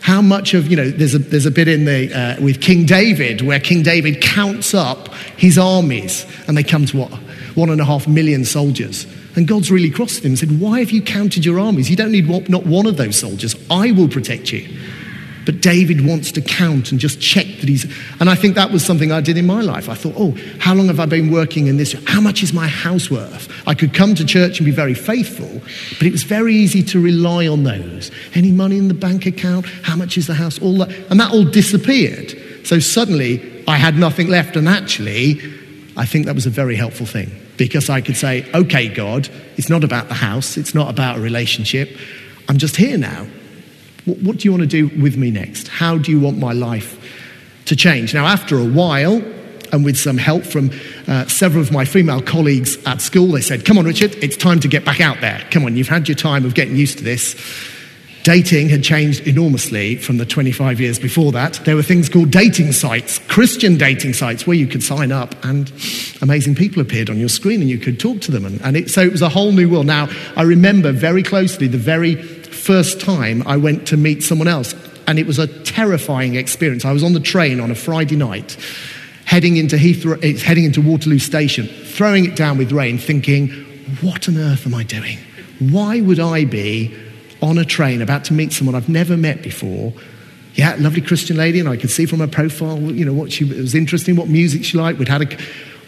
How 0.01 0.23
much 0.23 0.55
of, 0.55 0.69
you 0.69 0.77
know, 0.77 0.91
there's 0.91 1.15
a, 1.15 1.19
there's 1.19 1.47
a 1.47 1.51
bit 1.51 1.69
in 1.69 1.85
the, 1.85 2.13
uh, 2.13 2.43
with 2.43 2.61
King 2.61 2.87
David 2.87 3.43
where 3.43 3.61
King 3.61 3.83
David 3.83 4.21
counts 4.23 4.75
up 4.75 5.13
his 5.37 5.59
armies 5.59 6.25
and 6.47 6.57
they 6.57 6.63
come 6.63 6.87
to 6.87 6.97
what? 6.97 7.13
One 7.55 7.71
and 7.71 7.81
a 7.81 7.85
half 7.85 8.07
million 8.07 8.45
soldiers. 8.45 9.07
And 9.37 9.47
God's 9.47 9.71
really 9.71 9.91
crossed 9.91 10.25
him 10.25 10.33
and 10.33 10.39
said, 10.39 10.61
Why 10.61 10.81
have 10.81 10.91
you 10.91 11.03
counted 11.03 11.45
your 11.45 11.61
armies? 11.61 11.91
You 11.91 11.97
don't 11.97 12.13
need 12.13 12.29
not 12.49 12.67
one 12.67 12.87
of 12.87 12.97
those 12.97 13.19
soldiers. 13.19 13.55
I 13.71 13.93
will 13.93 14.09
protect 14.09 14.53
you. 14.53 14.69
But 15.49 15.63
David 15.63 16.05
wants 16.05 16.31
to 16.33 16.43
count 16.43 16.91
and 16.93 17.01
just 17.01 17.23
check 17.23 17.47
that 17.47 17.71
he's. 17.71 17.91
And 18.21 18.29
I 18.29 18.35
think 18.35 18.55
that 18.57 18.71
was 18.71 18.85
something 18.85 19.11
I 19.11 19.23
did 19.23 19.39
in 19.39 19.47
my 19.47 19.63
life. 19.63 19.89
I 19.89 19.95
thought, 19.95 20.13
oh, 20.15 20.37
how 20.59 20.75
long 20.75 20.89
have 20.89 21.01
I 21.01 21.07
been 21.07 21.31
working 21.31 21.69
in 21.69 21.79
this? 21.79 21.97
How 22.07 22.21
much 22.21 22.43
is 22.43 22.53
my 22.53 22.69
house 22.69 23.11
worth? 23.11 23.51
I 23.67 23.73
could 23.73 23.95
come 23.95 24.15
to 24.17 24.27
church 24.27 24.59
and 24.59 24.67
be 24.67 24.73
very 24.73 24.93
faithful, 24.93 25.49
but 25.97 26.07
it 26.07 26.13
was 26.13 26.25
very 26.25 26.55
easy 26.55 26.83
to 26.83 27.01
rely 27.01 27.47
on 27.47 27.65
those. 27.65 28.11
Any 28.35 28.53
money 28.53 28.77
in 28.77 28.89
the 28.89 28.95
bank 28.95 29.25
account? 29.25 29.65
How 29.65 29.97
much 29.97 30.19
is 30.19 30.27
the 30.27 30.35
house? 30.35 30.61
All 30.61 30.77
that. 30.81 30.91
And 31.11 31.19
that 31.19 31.33
all 31.33 31.45
disappeared. 31.45 32.67
So 32.67 32.79
suddenly 32.79 33.65
I 33.67 33.79
had 33.79 33.97
nothing 33.97 34.29
left. 34.29 34.55
And 34.55 34.69
actually, 34.69 35.41
I 35.97 36.05
think 36.05 36.27
that 36.27 36.35
was 36.35 36.45
a 36.45 36.51
very 36.51 36.77
helpful 36.77 37.07
thing 37.07 37.31
because 37.57 37.89
I 37.89 38.03
could 38.03 38.19
say, 38.19 38.47
okay, 38.53 38.87
God, 38.91 39.31
it's 39.57 39.71
not 39.71 39.83
about 39.83 40.09
the 40.09 40.15
house, 40.15 40.59
it's 40.59 40.75
not 40.75 40.91
about 40.91 41.17
a 41.17 41.21
relationship. 41.23 41.97
I'm 42.51 42.59
just 42.59 42.77
here 42.77 42.99
now. 42.99 43.27
What, 44.09 44.39
do 44.39 44.49
you 44.49 44.53
want 44.53 44.63
to 44.63 44.67
do 44.67 44.89
with 45.01 45.17
me 45.17 45.31
next? 45.31 45.69
How 45.69 45.99
do 45.99 46.11
you 46.11 46.21
want 46.21 46.39
my 46.39 46.53
life 46.53 46.99
to 47.67 47.77
change? 47.77 48.15
Now, 48.15 48.27
after 48.27 48.59
a 48.59 48.65
while, 48.65 49.23
and 49.73 49.85
with 49.85 49.99
some 49.99 50.17
help 50.17 50.45
from 50.45 50.71
uh, 51.07 51.27
several 51.27 51.63
of 51.63 51.71
my 51.71 51.85
female 51.85 52.23
colleagues 52.23 52.83
at 52.87 53.01
school, 53.01 53.29
they 53.29 53.41
said, 53.41 53.65
Come 53.65 53.79
on, 53.79 53.85
Richard, 53.85 54.15
it's 54.23 54.37
time 54.37 54.61
to 54.61 54.69
get 54.69 54.85
back 54.85 55.01
out 55.01 55.21
there. 55.21 55.47
Come 55.51 55.65
on, 55.65 55.77
you've 55.77 55.89
had 55.89 56.09
your 56.09 56.17
time 56.17 56.45
of 56.45 56.55
getting 56.55 56.77
used 56.77 56.99
to 56.99 57.05
this. 57.05 57.37
Dating 58.25 58.69
had 58.69 58.83
changed 58.83 59.27
enormously 59.27 59.97
from 59.97 60.19
the 60.19 60.27
25 60.27 60.81
years 60.81 60.99
before 60.99 61.33
that. 61.33 61.55
There 61.65 61.77
were 61.77 61.83
things 61.83 62.11
called 62.11 62.31
dating 62.31 62.73
sites, 62.73 63.21
Christian 63.21 63.79
dating 63.79 64.13
sites, 64.13 64.47
where 64.47 64.57
you 64.57 64.67
could 64.67 64.83
sign 64.83 65.13
up 65.13 65.35
and 65.45 65.73
amazing 66.21 66.55
people 66.55 66.83
appeared 66.83 67.09
on 67.09 67.19
your 67.19 67.31
screen 67.31 67.63
and 67.63 67.71
you 67.71 67.79
could 67.79 67.99
talk 67.99 68.21
to 68.23 68.31
them. 68.31 68.45
And, 68.45 68.61
and 68.61 68.77
it, 68.77 68.91
so 68.91 69.01
it 69.01 69.13
was 69.13 69.23
a 69.23 69.31
whole 69.31 69.53
new 69.53 69.71
world. 69.71 69.87
Now, 69.87 70.09
I 70.37 70.43
remember 70.43 70.93
very 70.93 71.23
closely 71.23 71.69
the 71.69 71.79
very 71.79 72.17
first 72.59 73.01
time 73.01 73.43
I 73.47 73.57
went 73.57 73.87
to 73.89 73.97
meet 73.97 74.23
someone 74.23 74.49
else. 74.49 74.75
And 75.07 75.19
it 75.19 75.27
was 75.27 75.39
a 75.39 75.47
terrifying 75.47 76.35
experience. 76.35 76.85
I 76.85 76.93
was 76.93 77.03
on 77.03 77.15
the 77.15 77.21
train 77.21 77.61
on 77.61 77.71
a 77.71 77.75
Friday 77.75 78.17
night, 78.17 78.59
heading 79.25 79.57
into 79.57 79.77
Heathrow, 79.77 80.23
eh, 80.23 80.39
heading 80.39 80.65
into 80.65 80.83
Waterloo 80.83 81.19
Station, 81.19 81.67
throwing 81.67 82.27
it 82.27 82.37
down 82.37 82.59
with 82.59 82.73
rain, 82.73 82.99
thinking, 82.99 83.49
what 84.03 84.29
on 84.29 84.37
earth 84.37 84.67
am 84.67 84.75
I 84.75 84.83
doing? 84.83 85.19
Why 85.61 86.03
would 86.03 86.21
I 86.21 86.45
be 86.45 86.95
on 87.41 87.57
a 87.57 87.65
train 87.65 88.03
about 88.03 88.25
to 88.25 88.35
meet 88.35 88.53
someone 88.53 88.75
I've 88.75 88.91
never 88.91 89.17
met 89.17 89.43
before? 89.43 89.95
Yeah, 90.55 90.77
lovely 90.79 91.01
Christian 91.01 91.37
lady, 91.37 91.59
and 91.59 91.69
I 91.69 91.77
could 91.77 91.91
see 91.91 92.05
from 92.05 92.19
her 92.19 92.27
profile, 92.27 92.79
you 92.79 93.05
know, 93.05 93.15
what 93.15 93.33
she 93.33 93.45
was 93.45 93.75
interesting, 93.75 94.17
what 94.17 94.29
music 94.29 94.65
she 94.65 94.77
liked. 94.77 94.99
We'd 94.99 95.09
had 95.09 95.23
a 95.23 95.39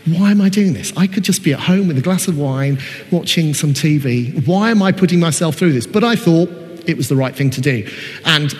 why 0.06 0.30
am 0.30 0.40
I 0.40 0.48
doing 0.48 0.72
this? 0.72 0.92
I 0.96 1.06
could 1.06 1.24
just 1.24 1.44
be 1.44 1.52
at 1.52 1.60
home 1.60 1.88
with 1.88 1.98
a 1.98 2.02
glass 2.02 2.26
of 2.28 2.38
wine, 2.38 2.78
watching 3.10 3.54
some 3.54 3.74
TV. 3.74 4.46
Why 4.46 4.70
am 4.70 4.82
I 4.82 4.92
putting 4.92 5.20
myself 5.20 5.56
through 5.56 5.72
this? 5.72 5.86
But 5.86 6.04
I 6.04 6.16
thought 6.16 6.48
it 6.86 6.96
was 6.96 7.08
the 7.08 7.16
right 7.16 7.34
thing 7.34 7.50
to 7.50 7.60
do. 7.60 7.86
And 8.24 8.54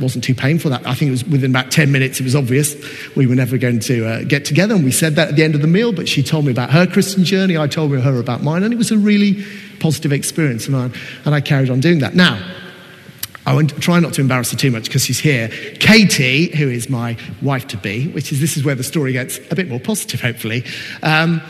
wasn't 0.00 0.24
too 0.24 0.34
painful. 0.34 0.70
That 0.70 0.86
I 0.86 0.94
think 0.94 1.08
it 1.08 1.12
was 1.12 1.24
within 1.24 1.50
about 1.50 1.70
10 1.70 1.90
minutes, 1.92 2.20
it 2.20 2.24
was 2.24 2.36
obvious 2.36 2.76
we 3.14 3.26
were 3.26 3.34
never 3.34 3.58
going 3.58 3.80
to 3.80 4.06
uh, 4.06 4.24
get 4.24 4.44
together. 4.44 4.74
And 4.74 4.84
we 4.84 4.92
said 4.92 5.16
that 5.16 5.28
at 5.28 5.36
the 5.36 5.44
end 5.44 5.54
of 5.54 5.62
the 5.62 5.68
meal, 5.68 5.92
but 5.92 6.08
she 6.08 6.22
told 6.22 6.44
me 6.44 6.52
about 6.52 6.70
her 6.70 6.86
Christian 6.86 7.24
journey. 7.24 7.56
I 7.56 7.66
told 7.66 7.92
her 7.92 8.20
about 8.20 8.42
mine. 8.42 8.62
And 8.62 8.72
it 8.72 8.76
was 8.76 8.90
a 8.90 8.98
really 8.98 9.44
positive 9.80 10.12
experience. 10.12 10.66
And 10.66 10.76
I, 10.76 10.90
and 11.24 11.34
I 11.34 11.40
carried 11.40 11.70
on 11.70 11.80
doing 11.80 12.00
that. 12.00 12.14
Now, 12.14 12.42
I 13.46 13.54
won't 13.54 13.80
try 13.80 14.00
not 14.00 14.12
to 14.14 14.20
embarrass 14.20 14.50
her 14.50 14.56
too 14.56 14.72
much 14.72 14.86
because 14.86 15.04
she's 15.04 15.20
here. 15.20 15.48
Katie, 15.78 16.54
who 16.56 16.68
is 16.68 16.90
my 16.90 17.16
wife 17.40 17.68
to 17.68 17.76
be, 17.76 18.08
which 18.08 18.32
is 18.32 18.40
this 18.40 18.56
is 18.56 18.64
where 18.64 18.74
the 18.74 18.82
story 18.82 19.12
gets 19.12 19.38
a 19.50 19.54
bit 19.54 19.68
more 19.68 19.78
positive, 19.78 20.20
hopefully. 20.20 20.64
Um, 21.04 21.40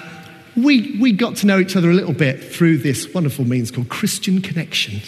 we, 0.57 0.99
we 1.01 1.13
got 1.13 1.37
to 1.37 1.47
know 1.47 1.59
each 1.59 1.75
other 1.75 1.91
a 1.91 1.95
little 1.95 2.13
bit 2.13 2.43
through 2.43 2.79
this 2.79 3.13
wonderful 3.15 3.47
means 3.47 3.71
called 3.71 3.89
Christian 3.89 4.43
Connection. 4.43 5.01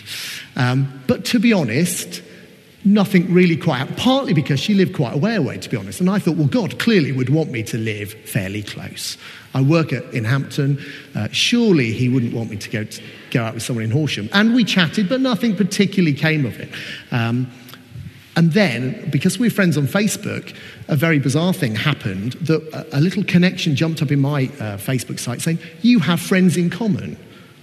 Um, 0.57 1.03
but 1.07 1.27
to 1.27 1.39
be 1.39 1.53
honest, 1.53 2.23
nothing 2.85 3.33
really 3.33 3.57
quite 3.57 3.79
happened, 3.79 3.99
partly 3.99 4.33
because 4.33 4.59
she 4.61 4.75
lived 4.75 4.95
quite 4.95 5.15
a 5.15 5.19
way 5.19 5.35
away, 5.35 5.59
to 5.59 5.69
be 5.69 5.77
honest. 5.77 6.01
And 6.01 6.09
I 6.09 6.19
thought, 6.19 6.37
well, 6.37 6.47
God 6.47 6.79
clearly 6.79 7.13
would 7.13 7.29
want 7.29 7.51
me 7.51 7.63
to 7.65 7.79
live 7.79 8.13
fairly 8.13 8.63
close. 8.63 9.19
I 9.55 9.63
work 9.63 9.93
at, 9.93 10.05
in 10.15 10.25
Hampton. 10.25 10.83
Uh, 11.15 11.29
surely 11.33 11.93
he 11.93 12.09
wouldn't 12.09 12.33
want 12.33 12.51
me 12.51 12.57
to 12.57 12.71
go, 12.71 12.85
to 12.85 13.03
go 13.31 13.43
out 13.43 13.55
with 13.55 13.63
someone 13.63 13.85
in 13.85 13.91
Horsham. 13.91 14.29
And 14.33 14.55
we 14.55 14.65
chatted, 14.65 15.09
but 15.09 15.21
nothing 15.21 15.57
particularly 15.57 16.15
came 16.15 16.45
of 16.47 16.59
it. 16.59 16.71
Um, 17.11 17.51
and 18.37 18.53
then, 18.53 19.11
because 19.11 19.39
we're 19.39 19.51
friends 19.51 19.77
on 19.77 19.89
Facebook, 19.89 20.55
a 20.87 20.95
very 20.95 21.19
bizarre 21.19 21.53
thing 21.53 21.75
happened 21.75 22.35
that 22.35 22.87
a, 22.93 23.01
little 23.01 23.25
connection 23.25 23.75
jumped 23.75 24.01
up 24.01 24.13
in 24.13 24.21
my 24.21 24.45
uh, 24.45 24.77
Facebook 24.77 25.19
site 25.19 25.41
saying, 25.41 25.59
You 25.83 25.99
have 25.99 26.21
friends 26.21 26.57
in 26.57 26.71
common. 26.71 27.17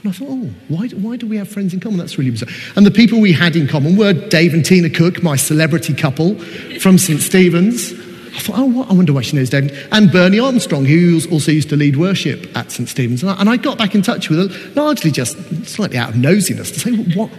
And 0.03 0.09
I 0.09 0.11
thought, 0.11 0.27
oh, 0.29 0.49
why, 0.67 0.87
why 0.89 1.15
do 1.15 1.27
we 1.27 1.37
have 1.37 1.47
friends 1.47 1.73
in 1.73 1.79
common? 1.79 1.97
That's 1.97 2.17
really 2.17 2.29
bizarre. 2.29 2.53
And 2.75 2.85
the 2.85 2.91
people 2.91 3.21
we 3.21 3.31
had 3.31 3.55
in 3.55 3.67
common 3.67 3.95
were 3.95 4.13
Dave 4.13 4.53
and 4.53 4.63
Tina 4.63 4.89
Cook, 4.89 5.23
my 5.23 5.35
celebrity 5.35 5.95
couple 5.95 6.37
from 6.79 6.97
St. 6.97 7.21
Stephen's. 7.21 7.93
I 8.35 8.39
thought, 8.39 8.59
oh, 8.59 8.65
what? 8.65 8.89
I 8.89 8.93
wonder 8.93 9.13
why 9.13 9.21
she 9.21 9.37
knows 9.37 9.49
David. 9.49 9.75
And 9.91 10.11
Bernie 10.11 10.39
Armstrong, 10.39 10.83
who 10.83 11.19
also 11.31 11.51
used 11.51 11.69
to 11.69 11.77
lead 11.77 11.95
worship 11.95 12.55
at 12.55 12.69
St. 12.69 12.89
Stephen's. 12.89 13.23
And 13.23 13.49
I, 13.49 13.55
got 13.55 13.77
back 13.77 13.95
in 13.95 14.01
touch 14.01 14.29
with 14.29 14.51
her, 14.51 14.71
largely 14.73 15.09
just 15.09 15.37
slightly 15.65 15.97
out 15.97 16.09
of 16.09 16.15
nosiness, 16.15 16.73
to 16.73 16.79
say, 16.79 16.91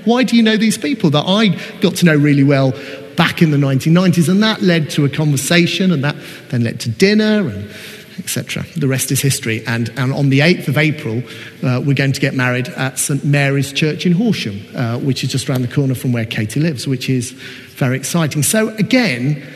why 0.05 0.23
do 0.23 0.37
you 0.37 0.43
know 0.43 0.57
these 0.57 0.79
people 0.79 1.11
that 1.11 1.25
I 1.27 1.49
got 1.81 1.97
to 1.97 2.07
know 2.07 2.17
really 2.17 2.43
well 2.43 2.73
back 3.15 3.43
in 3.43 3.51
the 3.51 3.59
1990s? 3.59 4.29
And 4.31 4.43
that 4.43 4.63
led 4.63 4.89
to 4.91 5.05
a 5.05 5.09
conversation, 5.11 5.93
and 5.93 6.03
that 6.03 6.17
then 6.49 6.65
led 6.65 6.81
to 6.81 6.89
dinner. 6.89 7.49
And 7.49 7.71
etc. 8.19 8.65
The 8.77 8.89
rest 8.89 9.11
is 9.13 9.21
history. 9.21 9.63
And, 9.67 9.91
and 9.91 10.13
on 10.13 10.31
the 10.31 10.41
8th 10.41 10.69
of 10.69 10.79
April, 10.79 11.23
uh, 11.63 11.83
we're 11.85 11.95
going 11.95 12.13
to 12.13 12.21
get 12.21 12.35
married 12.35 12.69
at 12.69 12.99
St 12.99 13.25
Mary's 13.25 13.73
Church 13.73 14.07
in 14.07 14.13
Horsham, 14.13 14.63
uh, 14.75 14.99
which 14.99 15.23
is 15.23 15.31
just 15.31 15.49
around 15.49 15.63
the 15.63 15.69
corner 15.69 15.95
from 15.95 16.13
where 16.13 16.25
Katie 16.25 16.61
lives, 16.61 16.89
which 16.89 17.11
is 17.11 17.33
very 17.33 17.97
exciting. 17.97 18.43
So, 18.43 18.71
again, 18.77 19.47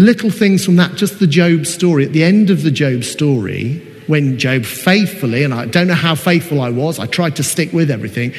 little 0.00 0.30
things 0.30 0.64
from 0.64 0.76
that, 0.76 0.94
just 0.94 1.20
the 1.20 1.26
Job 1.26 1.66
story. 1.66 2.06
At 2.06 2.12
the 2.12 2.24
end 2.24 2.48
of 2.48 2.62
the 2.62 2.70
Job 2.70 3.04
story, 3.04 3.86
when 4.06 4.38
Job 4.38 4.64
faithfully, 4.64 5.44
and 5.44 5.52
I 5.52 5.66
don't 5.66 5.88
know 5.88 5.94
how 5.94 6.14
faithful 6.14 6.62
I 6.62 6.70
was, 6.70 6.98
I 6.98 7.06
tried 7.06 7.36
to 7.36 7.42
stick 7.42 7.74
with 7.74 7.90
everything, 7.90 8.32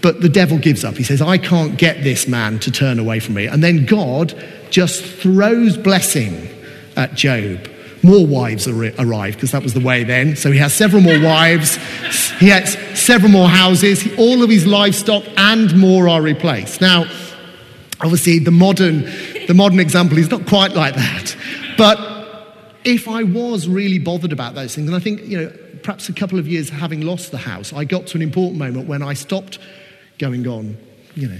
but 0.00 0.20
the 0.20 0.28
devil 0.28 0.58
gives 0.58 0.84
up. 0.84 0.94
He 0.94 1.02
says, 1.02 1.20
I 1.20 1.36
can't 1.36 1.76
get 1.76 2.04
this 2.04 2.28
man 2.28 2.60
to 2.60 2.70
turn 2.70 3.00
away 3.00 3.18
from 3.18 3.34
me. 3.34 3.46
And 3.46 3.64
then 3.64 3.84
God 3.84 4.32
just 4.70 5.04
throws 5.04 5.76
blessing 5.76 6.48
at 6.96 7.14
Job. 7.14 7.68
More 8.04 8.24
wives 8.24 8.68
arrive 8.68 9.34
because 9.34 9.50
that 9.50 9.64
was 9.64 9.74
the 9.74 9.80
way 9.80 10.04
then. 10.04 10.36
So 10.36 10.52
he 10.52 10.58
has 10.60 10.72
several 10.72 11.02
more 11.02 11.20
wives. 11.20 11.78
He 12.38 12.48
has 12.48 12.74
several 12.94 13.32
more 13.32 13.48
houses. 13.48 14.06
All 14.16 14.44
of 14.44 14.50
his 14.50 14.66
livestock 14.66 15.24
and 15.36 15.76
more 15.76 16.08
are 16.08 16.22
replaced. 16.22 16.80
Now, 16.80 17.06
obviously, 18.00 18.38
the 18.38 18.52
modern, 18.52 19.10
the 19.48 19.54
modern 19.54 19.80
example 19.80 20.18
is 20.18 20.30
not 20.30 20.46
quite 20.46 20.74
like 20.74 20.94
that. 20.94 21.36
But 21.78 21.98
if 22.84 23.08
I 23.08 23.22
was 23.24 23.66
really 23.66 23.98
bothered 23.98 24.30
about 24.30 24.54
those 24.54 24.74
things, 24.74 24.86
and 24.86 24.94
I 24.94 25.00
think, 25.00 25.22
you 25.24 25.38
know, 25.38 25.52
perhaps 25.82 26.08
a 26.10 26.12
couple 26.12 26.38
of 26.38 26.46
years 26.46 26.68
having 26.68 27.00
lost 27.00 27.30
the 27.30 27.38
house, 27.38 27.72
I 27.72 27.84
got 27.84 28.06
to 28.08 28.18
an 28.18 28.22
important 28.22 28.58
moment 28.58 28.86
when 28.86 29.02
I 29.02 29.14
stopped 29.14 29.58
going 30.18 30.46
on, 30.46 30.76
you 31.14 31.28
know, 31.28 31.38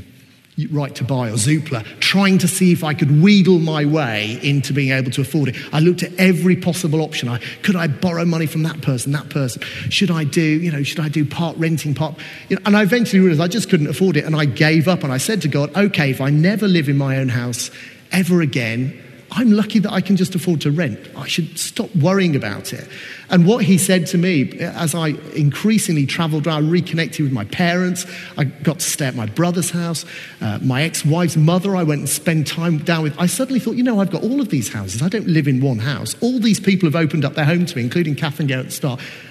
right 0.72 0.94
to 0.96 1.04
buy 1.04 1.28
or 1.28 1.34
Zoopla, 1.34 1.84
trying 2.00 2.38
to 2.38 2.48
see 2.48 2.72
if 2.72 2.82
I 2.82 2.94
could 2.94 3.22
wheedle 3.22 3.58
my 3.60 3.84
way 3.84 4.40
into 4.42 4.72
being 4.72 4.90
able 4.90 5.10
to 5.12 5.20
afford 5.20 5.50
it. 5.50 5.56
I 5.72 5.80
looked 5.80 6.02
at 6.02 6.12
every 6.14 6.56
possible 6.56 7.02
option. 7.02 7.28
I, 7.28 7.38
could 7.62 7.76
I 7.76 7.86
borrow 7.86 8.24
money 8.24 8.46
from 8.46 8.62
that 8.64 8.80
person, 8.80 9.12
that 9.12 9.28
person? 9.28 9.62
Should 9.90 10.10
I 10.10 10.24
do, 10.24 10.42
you 10.42 10.72
know, 10.72 10.82
should 10.82 11.00
I 11.00 11.08
do 11.08 11.24
part 11.24 11.56
renting, 11.58 11.94
part, 11.94 12.16
you 12.48 12.56
know, 12.56 12.62
and 12.64 12.76
I 12.76 12.82
eventually 12.82 13.20
realized 13.20 13.40
I 13.40 13.48
just 13.48 13.70
couldn't 13.70 13.86
afford 13.88 14.16
it 14.16 14.24
and 14.24 14.34
I 14.34 14.46
gave 14.46 14.88
up 14.88 15.04
and 15.04 15.12
I 15.12 15.18
said 15.18 15.42
to 15.42 15.48
God, 15.48 15.76
okay, 15.76 16.10
if 16.10 16.20
I 16.20 16.30
never 16.30 16.66
live 16.66 16.88
in 16.88 16.96
my 16.96 17.18
own 17.18 17.28
house 17.28 17.70
ever 18.12 18.40
again, 18.40 19.02
I'm 19.30 19.52
lucky 19.52 19.78
that 19.80 19.92
I 19.92 20.00
can 20.00 20.16
just 20.16 20.34
afford 20.34 20.62
to 20.62 20.70
rent. 20.70 20.98
I 21.16 21.26
should 21.26 21.58
stop 21.58 21.94
worrying 21.94 22.34
about 22.34 22.72
it. 22.72 22.88
And 23.30 23.46
what 23.46 23.64
he 23.64 23.78
said 23.78 24.06
to 24.08 24.18
me 24.18 24.58
as 24.58 24.94
I 24.94 25.08
increasingly 25.34 26.06
traveled 26.06 26.46
around, 26.46 26.70
reconnected 26.70 27.22
with 27.22 27.32
my 27.32 27.44
parents, 27.44 28.06
I 28.36 28.44
got 28.44 28.80
to 28.80 28.88
stay 28.88 29.06
at 29.06 29.14
my 29.14 29.26
brother's 29.26 29.70
house, 29.70 30.04
uh, 30.40 30.58
my 30.62 30.82
ex 30.82 31.04
wife's 31.04 31.36
mother, 31.36 31.76
I 31.76 31.82
went 31.82 32.00
and 32.00 32.08
spent 32.08 32.46
time 32.46 32.78
down 32.78 33.02
with. 33.02 33.18
I 33.18 33.26
suddenly 33.26 33.60
thought, 33.60 33.76
you 33.76 33.82
know, 33.82 34.00
I've 34.00 34.10
got 34.10 34.22
all 34.22 34.40
of 34.40 34.48
these 34.48 34.72
houses. 34.72 35.02
I 35.02 35.08
don't 35.08 35.28
live 35.28 35.46
in 35.46 35.60
one 35.60 35.78
house. 35.78 36.16
All 36.20 36.38
these 36.38 36.60
people 36.60 36.86
have 36.86 36.96
opened 36.96 37.24
up 37.24 37.34
their 37.34 37.44
home 37.44 37.66
to 37.66 37.76
me, 37.76 37.82
including 37.82 38.16
and 38.18 38.48
Gary 38.48 38.66
at 38.66 38.84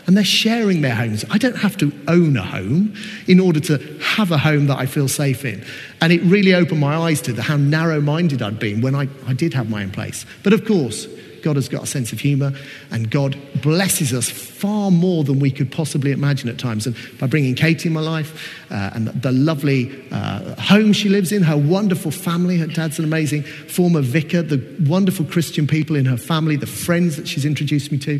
and 0.07 0.15
they're 0.15 0.23
sharing 0.23 0.81
their 0.81 0.95
homes. 0.95 1.25
I 1.29 1.37
don't 1.37 1.57
have 1.57 1.77
to 1.77 1.91
own 2.07 2.37
a 2.37 2.43
home 2.43 2.93
in 3.27 3.39
order 3.39 3.59
to 3.61 3.77
have 3.99 4.31
a 4.31 4.37
home 4.37 4.67
that 4.67 4.77
I 4.77 4.85
feel 4.85 5.07
safe 5.07 5.43
in. 5.43 5.63
And 5.99 6.13
it 6.13 6.21
really 6.23 6.53
opened 6.53 6.79
my 6.79 6.95
eyes 6.95 7.21
to 7.21 7.33
the, 7.33 7.41
how 7.41 7.57
narrow 7.57 7.99
minded 7.99 8.41
I'd 8.41 8.59
been 8.59 8.81
when 8.81 8.95
I, 8.95 9.09
I 9.27 9.33
did 9.33 9.53
have 9.53 9.69
my 9.69 9.83
own 9.83 9.91
place. 9.91 10.25
But 10.43 10.53
of 10.53 10.65
course, 10.65 11.07
God 11.47 11.55
has 11.55 11.69
got 11.69 11.83
a 11.83 11.87
sense 11.87 12.11
of 12.11 12.19
humor, 12.19 12.51
and 12.91 13.09
God 13.09 13.39
blesses 13.61 14.11
us 14.11 14.29
far 14.29 14.91
more 14.91 15.23
than 15.23 15.39
we 15.39 15.49
could 15.49 15.71
possibly 15.71 16.11
imagine 16.11 16.49
at 16.49 16.59
times. 16.59 16.85
And 16.85 16.93
by 17.21 17.27
bringing 17.27 17.55
Katie 17.55 17.87
in 17.87 17.93
my 17.93 18.01
life 18.01 18.53
uh, 18.69 18.91
and 18.93 19.07
the 19.07 19.31
lovely 19.31 20.03
uh, 20.11 20.59
home 20.59 20.91
she 20.91 21.07
lives 21.07 21.31
in, 21.31 21.43
her 21.43 21.55
wonderful 21.55 22.11
family, 22.11 22.57
her 22.57 22.67
dad's 22.67 22.99
an 22.99 23.05
amazing 23.05 23.43
former 23.43 24.01
vicar, 24.01 24.41
the 24.41 24.61
wonderful 24.89 25.23
Christian 25.23 25.67
people 25.67 25.95
in 25.95 26.03
her 26.03 26.17
family, 26.17 26.57
the 26.57 26.67
friends 26.67 27.15
that 27.15 27.29
she's 27.29 27.45
introduced 27.45 27.93
me 27.93 27.97
to. 27.99 28.19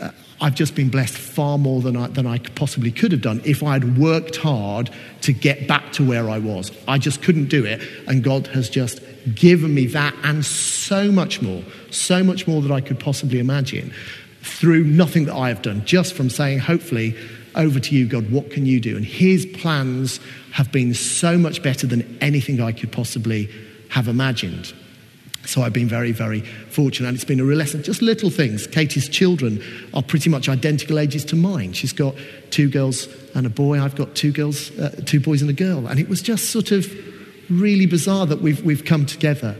Uh, 0.00 0.10
I've 0.40 0.54
just 0.54 0.74
been 0.74 0.88
blessed 0.88 1.18
far 1.18 1.58
more 1.58 1.82
than 1.82 1.94
I, 1.94 2.06
than 2.06 2.26
I 2.26 2.38
possibly 2.38 2.90
could 2.90 3.12
have 3.12 3.20
done 3.20 3.42
if 3.44 3.62
I 3.62 3.74
had 3.74 3.98
worked 3.98 4.36
hard 4.36 4.88
to 5.20 5.34
get 5.34 5.68
back 5.68 5.92
to 5.92 6.08
where 6.08 6.30
I 6.30 6.38
was. 6.38 6.72
I 6.88 6.96
just 6.96 7.20
couldn't 7.20 7.50
do 7.50 7.66
it, 7.66 7.82
and 8.08 8.24
God 8.24 8.46
has 8.46 8.70
just 8.70 9.02
given 9.34 9.74
me 9.74 9.86
that 9.86 10.14
and 10.22 10.44
so 10.44 11.10
much 11.12 11.42
more, 11.42 11.62
so 11.90 12.22
much 12.22 12.46
more 12.46 12.62
that 12.62 12.72
I 12.72 12.80
could 12.80 12.98
possibly 12.98 13.38
imagine 13.38 13.92
through 14.42 14.84
nothing 14.84 15.26
that 15.26 15.34
I 15.34 15.48
have 15.48 15.62
done, 15.62 15.84
just 15.84 16.14
from 16.14 16.28
saying, 16.28 16.58
hopefully, 16.58 17.16
over 17.54 17.78
to 17.78 17.94
you, 17.94 18.06
God, 18.06 18.30
what 18.30 18.50
can 18.50 18.66
you 18.66 18.80
do? 18.80 18.96
And 18.96 19.04
his 19.04 19.46
plans 19.46 20.20
have 20.52 20.72
been 20.72 20.94
so 20.94 21.38
much 21.38 21.62
better 21.62 21.86
than 21.86 22.18
anything 22.20 22.60
I 22.60 22.72
could 22.72 22.90
possibly 22.90 23.48
have 23.90 24.08
imagined. 24.08 24.72
So 25.44 25.62
I've 25.62 25.72
been 25.72 25.88
very, 25.88 26.12
very 26.12 26.40
fortunate. 26.40 27.08
And 27.08 27.14
it's 27.16 27.24
been 27.24 27.40
a 27.40 27.44
real 27.44 27.58
lesson. 27.58 27.82
Just 27.82 28.00
little 28.00 28.30
things. 28.30 28.66
Katie's 28.66 29.08
children 29.08 29.62
are 29.92 30.02
pretty 30.02 30.30
much 30.30 30.48
identical 30.48 30.98
ages 30.98 31.24
to 31.26 31.36
mine. 31.36 31.72
She's 31.72 31.92
got 31.92 32.14
two 32.50 32.70
girls 32.70 33.08
and 33.34 33.46
a 33.46 33.50
boy. 33.50 33.80
I've 33.80 33.96
got 33.96 34.14
two 34.14 34.32
girls, 34.32 34.70
uh, 34.78 35.00
two 35.04 35.20
boys 35.20 35.42
and 35.42 35.50
a 35.50 35.54
girl. 35.54 35.86
And 35.88 35.98
it 35.98 36.08
was 36.08 36.22
just 36.22 36.50
sort 36.50 36.70
of 36.70 36.86
really 37.50 37.86
bizarre 37.86 38.26
that 38.26 38.40
we've, 38.40 38.62
we've 38.62 38.84
come 38.84 39.06
together 39.06 39.56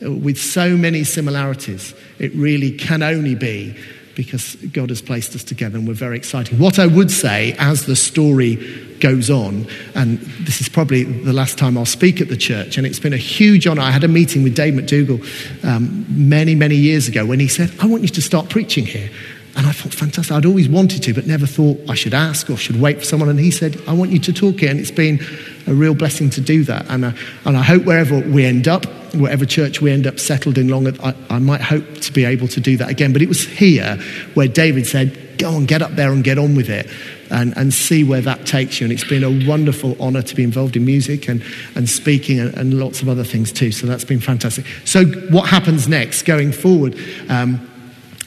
with 0.00 0.38
so 0.38 0.76
many 0.76 1.04
similarities. 1.04 1.94
It 2.18 2.32
really 2.34 2.72
can 2.72 3.02
only 3.02 3.34
be 3.34 3.76
because 4.14 4.56
God 4.56 4.90
has 4.90 5.00
placed 5.00 5.34
us 5.34 5.44
together 5.44 5.78
and 5.78 5.88
we're 5.88 5.94
very 5.94 6.16
excited. 6.16 6.58
What 6.58 6.78
I 6.78 6.86
would 6.86 7.10
say 7.10 7.54
as 7.58 7.86
the 7.86 7.96
story 7.96 8.56
goes 9.00 9.30
on, 9.30 9.66
and 9.94 10.18
this 10.40 10.60
is 10.60 10.68
probably 10.68 11.04
the 11.04 11.32
last 11.32 11.58
time 11.58 11.78
I'll 11.78 11.86
speak 11.86 12.20
at 12.20 12.28
the 12.28 12.36
church, 12.36 12.76
and 12.76 12.86
it's 12.86 13.00
been 13.00 13.14
a 13.14 13.18
huge 13.18 13.66
honor. 13.66 13.82
I 13.82 13.90
had 13.90 14.04
a 14.04 14.08
meeting 14.08 14.42
with 14.42 14.54
Dave 14.54 14.74
McDougall 14.74 15.64
um, 15.64 16.04
many, 16.08 16.54
many 16.54 16.76
years 16.76 17.08
ago 17.08 17.24
when 17.24 17.40
he 17.40 17.48
said, 17.48 17.72
I 17.80 17.86
want 17.86 18.02
you 18.02 18.08
to 18.10 18.22
start 18.22 18.50
preaching 18.50 18.86
here. 18.86 19.10
And 19.54 19.66
I 19.66 19.72
thought, 19.72 19.92
fantastic. 19.92 20.34
I'd 20.34 20.46
always 20.46 20.68
wanted 20.68 21.02
to, 21.02 21.12
but 21.12 21.26
never 21.26 21.46
thought 21.46 21.78
I 21.88 21.94
should 21.94 22.14
ask 22.14 22.48
or 22.48 22.56
should 22.56 22.80
wait 22.80 22.98
for 22.98 23.04
someone. 23.04 23.28
And 23.28 23.38
he 23.38 23.50
said, 23.50 23.78
I 23.86 23.92
want 23.92 24.10
you 24.10 24.18
to 24.20 24.32
talk 24.32 24.60
here. 24.60 24.70
And 24.70 24.80
it's 24.80 24.90
been 24.90 25.20
a 25.66 25.74
real 25.74 25.94
blessing 25.94 26.30
to 26.30 26.40
do 26.40 26.64
that. 26.64 26.88
And, 26.88 27.04
uh, 27.04 27.12
and 27.44 27.56
I 27.56 27.62
hope 27.62 27.84
wherever 27.84 28.18
we 28.18 28.44
end 28.44 28.68
up, 28.68 28.86
whatever 29.14 29.44
church 29.44 29.80
we 29.80 29.90
end 29.90 30.06
up 30.06 30.18
settled 30.18 30.58
in 30.58 30.68
long, 30.68 30.88
I, 31.00 31.14
I 31.30 31.38
might 31.38 31.60
hope 31.60 32.00
to 32.00 32.12
be 32.12 32.24
able 32.24 32.48
to 32.48 32.60
do 32.60 32.76
that 32.78 32.90
again. 32.90 33.12
But 33.12 33.22
it 33.22 33.28
was 33.28 33.44
here 33.44 33.96
where 34.34 34.48
David 34.48 34.86
said, 34.86 35.38
go 35.38 35.50
on, 35.54 35.66
get 35.66 35.82
up 35.82 35.92
there 35.92 36.12
and 36.12 36.22
get 36.22 36.38
on 36.38 36.54
with 36.54 36.68
it 36.68 36.88
and, 37.30 37.56
and 37.56 37.72
see 37.72 38.04
where 38.04 38.20
that 38.20 38.46
takes 38.46 38.80
you. 38.80 38.84
And 38.84 38.92
it's 38.92 39.04
been 39.04 39.24
a 39.24 39.48
wonderful 39.48 39.96
honor 40.00 40.22
to 40.22 40.34
be 40.34 40.44
involved 40.44 40.76
in 40.76 40.84
music 40.84 41.28
and, 41.28 41.42
and 41.74 41.88
speaking 41.88 42.38
and, 42.38 42.54
and 42.54 42.78
lots 42.78 43.02
of 43.02 43.08
other 43.08 43.24
things 43.24 43.52
too. 43.52 43.72
So 43.72 43.86
that's 43.86 44.04
been 44.04 44.20
fantastic. 44.20 44.66
So, 44.84 45.04
what 45.04 45.48
happens 45.48 45.88
next 45.88 46.22
going 46.22 46.52
forward? 46.52 46.96
Um, 47.28 47.68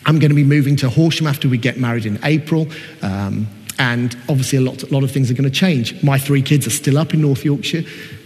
I'm 0.05 0.19
going 0.19 0.29
to 0.29 0.35
be 0.35 0.43
moving 0.43 0.75
to 0.77 0.89
Horsham 0.89 1.25
after 1.25 1.49
we 1.49 1.57
get 1.57 1.77
married 1.77 2.05
in 2.05 2.19
April. 2.23 2.67
Um, 3.01 3.47
and 3.77 4.15
obviously, 4.29 4.57
a 4.57 4.61
lot, 4.61 4.83
a 4.83 4.93
lot 4.93 5.03
of 5.03 5.11
things 5.11 5.29
are 5.29 5.33
going 5.33 5.49
to 5.49 5.55
change. 5.55 6.01
My 6.03 6.17
three 6.17 6.41
kids 6.41 6.65
are 6.67 6.71
still 6.71 6.97
up 6.97 7.13
in 7.13 7.21
North 7.21 7.43
Yorkshire. 7.43 7.83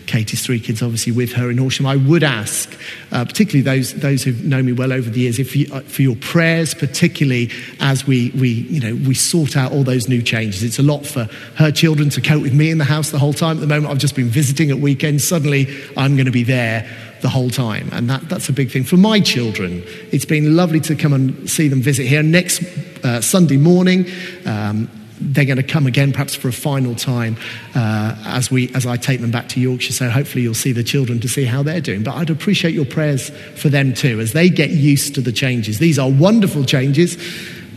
Katie's 0.10 0.44
three 0.44 0.60
kids, 0.60 0.82
obviously, 0.82 1.12
with 1.12 1.34
her 1.34 1.52
in 1.52 1.60
Horsham. 1.60 1.86
I 1.86 1.96
would 1.96 2.24
ask, 2.24 2.76
uh, 3.12 3.26
particularly 3.26 3.62
those, 3.62 3.94
those 3.94 4.24
who've 4.24 4.44
known 4.44 4.66
me 4.66 4.72
well 4.72 4.92
over 4.92 5.08
the 5.08 5.20
years, 5.20 5.38
if 5.38 5.56
you, 5.56 5.72
uh, 5.72 5.82
for 5.82 6.02
your 6.02 6.16
prayers, 6.16 6.74
particularly 6.74 7.52
as 7.80 8.08
we, 8.08 8.32
we, 8.32 8.50
you 8.50 8.80
know, 8.80 8.96
we 9.08 9.14
sort 9.14 9.56
out 9.56 9.72
all 9.72 9.84
those 9.84 10.10
new 10.10 10.24
changes. 10.24 10.64
It's 10.64 10.80
a 10.80 10.84
lot 10.84 11.06
for 11.06 11.30
her 11.58 11.72
children 11.72 12.10
to 12.10 12.22
cope 12.22 12.42
with 12.42 12.56
me 12.56 12.72
in 12.72 12.80
the 12.80 12.86
house 12.86 13.12
the 13.12 13.20
whole 13.20 13.34
time. 13.34 13.58
At 13.58 13.62
the 13.62 13.68
moment, 13.68 13.92
I've 13.92 14.00
just 14.00 14.16
been 14.16 14.30
visiting 14.30 14.72
at 14.72 14.80
weekends. 14.80 15.24
Suddenly, 15.24 15.68
I'm 15.96 16.16
going 16.16 16.26
to 16.26 16.32
be 16.32 16.44
there 16.44 16.90
the 17.22 17.30
whole 17.30 17.52
time. 17.52 17.90
And 17.92 18.10
that, 18.10 18.28
that's 18.30 18.50
a 18.50 18.54
big 18.54 18.72
thing. 18.72 18.86
For 18.86 18.98
my 18.98 19.20
children, 19.20 19.84
it's 20.12 20.26
been 20.26 20.56
lovely 20.56 20.80
to 20.82 20.96
come 20.96 21.14
and 21.14 21.48
see 21.48 21.68
them 21.68 21.84
visit 21.84 22.08
here. 22.08 22.24
Next 22.24 22.64
uh, 23.04 23.22
Sunday 23.22 23.58
morning, 23.58 24.08
um, 24.48 24.90
they're 25.20 25.46
going 25.46 25.58
to 25.58 25.64
come 25.64 25.86
again, 25.86 26.12
perhaps 26.12 26.36
for 26.36 26.48
a 26.48 26.54
final 26.54 26.96
time, 26.96 27.38
uh, 27.76 28.16
as, 28.26 28.50
we, 28.50 28.74
as 28.74 28.86
I 28.86 28.98
take 28.98 29.22
them 29.22 29.32
back 29.32 29.50
to 29.50 29.60
Yorkshire. 29.60 29.94
So 29.94 30.10
hopefully 30.10 30.44
you'll 30.44 30.54
see 30.54 30.72
the 30.72 30.84
children 30.84 31.20
to 31.20 31.28
see 31.28 31.46
how 31.46 31.64
they're 31.64 31.82
doing. 31.82 32.04
But 32.04 32.16
I'd 32.16 32.30
appreciate 32.30 32.74
your 32.74 32.86
prayers 32.86 33.30
for 33.56 33.70
them 33.70 33.94
too, 33.94 34.20
as 34.20 34.34
they 34.34 34.50
get 34.50 34.70
used 34.70 35.16
to 35.16 35.22
the 35.22 35.32
changes. 35.32 35.80
These 35.80 36.00
are 36.00 36.10
wonderful 36.10 36.64
changes, 36.64 37.18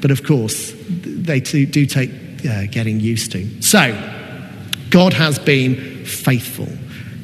but 0.00 0.10
of 0.10 0.24
course, 0.24 0.72
they 0.88 1.40
too, 1.40 1.66
do 1.66 1.86
take 1.86 2.10
uh, 2.48 2.66
getting 2.66 3.00
used 3.00 3.32
to. 3.32 3.62
So, 3.62 3.90
God 4.90 5.12
has 5.12 5.38
been 5.38 6.04
faithful. 6.04 6.68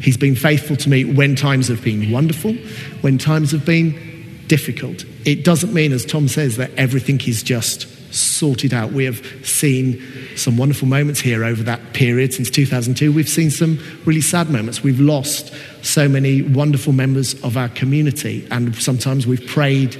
He's 0.00 0.16
been 0.16 0.37
faithful 0.37 0.76
to 0.76 0.88
me 0.88 1.04
when 1.04 1.35
times 1.37 1.68
have 1.68 1.83
been 1.83 2.11
wonderful, 2.11 2.54
when 3.02 3.18
times 3.18 3.50
have 3.50 3.64
been 3.64 4.44
difficult. 4.46 5.04
It 5.24 5.44
doesn't 5.44 5.74
mean, 5.74 5.92
as 5.92 6.04
Tom 6.04 6.28
says, 6.28 6.57
that 6.57 6.70
everything 6.76 7.20
is 7.26 7.42
just 7.42 7.87
sorted 8.11 8.73
out. 8.73 8.92
We 8.92 9.05
have 9.05 9.25
seen 9.44 10.03
some 10.37 10.57
wonderful 10.57 10.88
moments 10.88 11.21
here 11.21 11.44
over 11.44 11.62
that 11.64 11.92
period 11.92 12.33
since 12.33 12.51
2002. 12.51 13.12
We've 13.12 13.29
seen 13.29 13.51
some 13.51 13.79
really 14.05 14.21
sad 14.21 14.51
moments. 14.51 14.83
We've 14.83 15.01
lost 15.01 15.53
so 15.83 16.09
many 16.09 16.42
wonderful 16.42 16.92
members 16.92 17.35
of 17.42 17.57
our 17.57 17.68
community, 17.68 18.47
and 18.51 18.75
sometimes 18.77 19.27
we've 19.27 19.47
prayed 19.47 19.97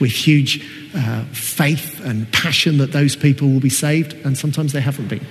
with 0.00 0.10
huge 0.10 0.66
uh, 0.94 1.24
faith 1.26 2.00
and 2.04 2.30
passion 2.32 2.78
that 2.78 2.92
those 2.92 3.14
people 3.14 3.48
will 3.48 3.60
be 3.60 3.70
saved, 3.70 4.14
and 4.24 4.36
sometimes 4.36 4.72
they 4.72 4.80
haven't 4.80 5.08
been. 5.08 5.26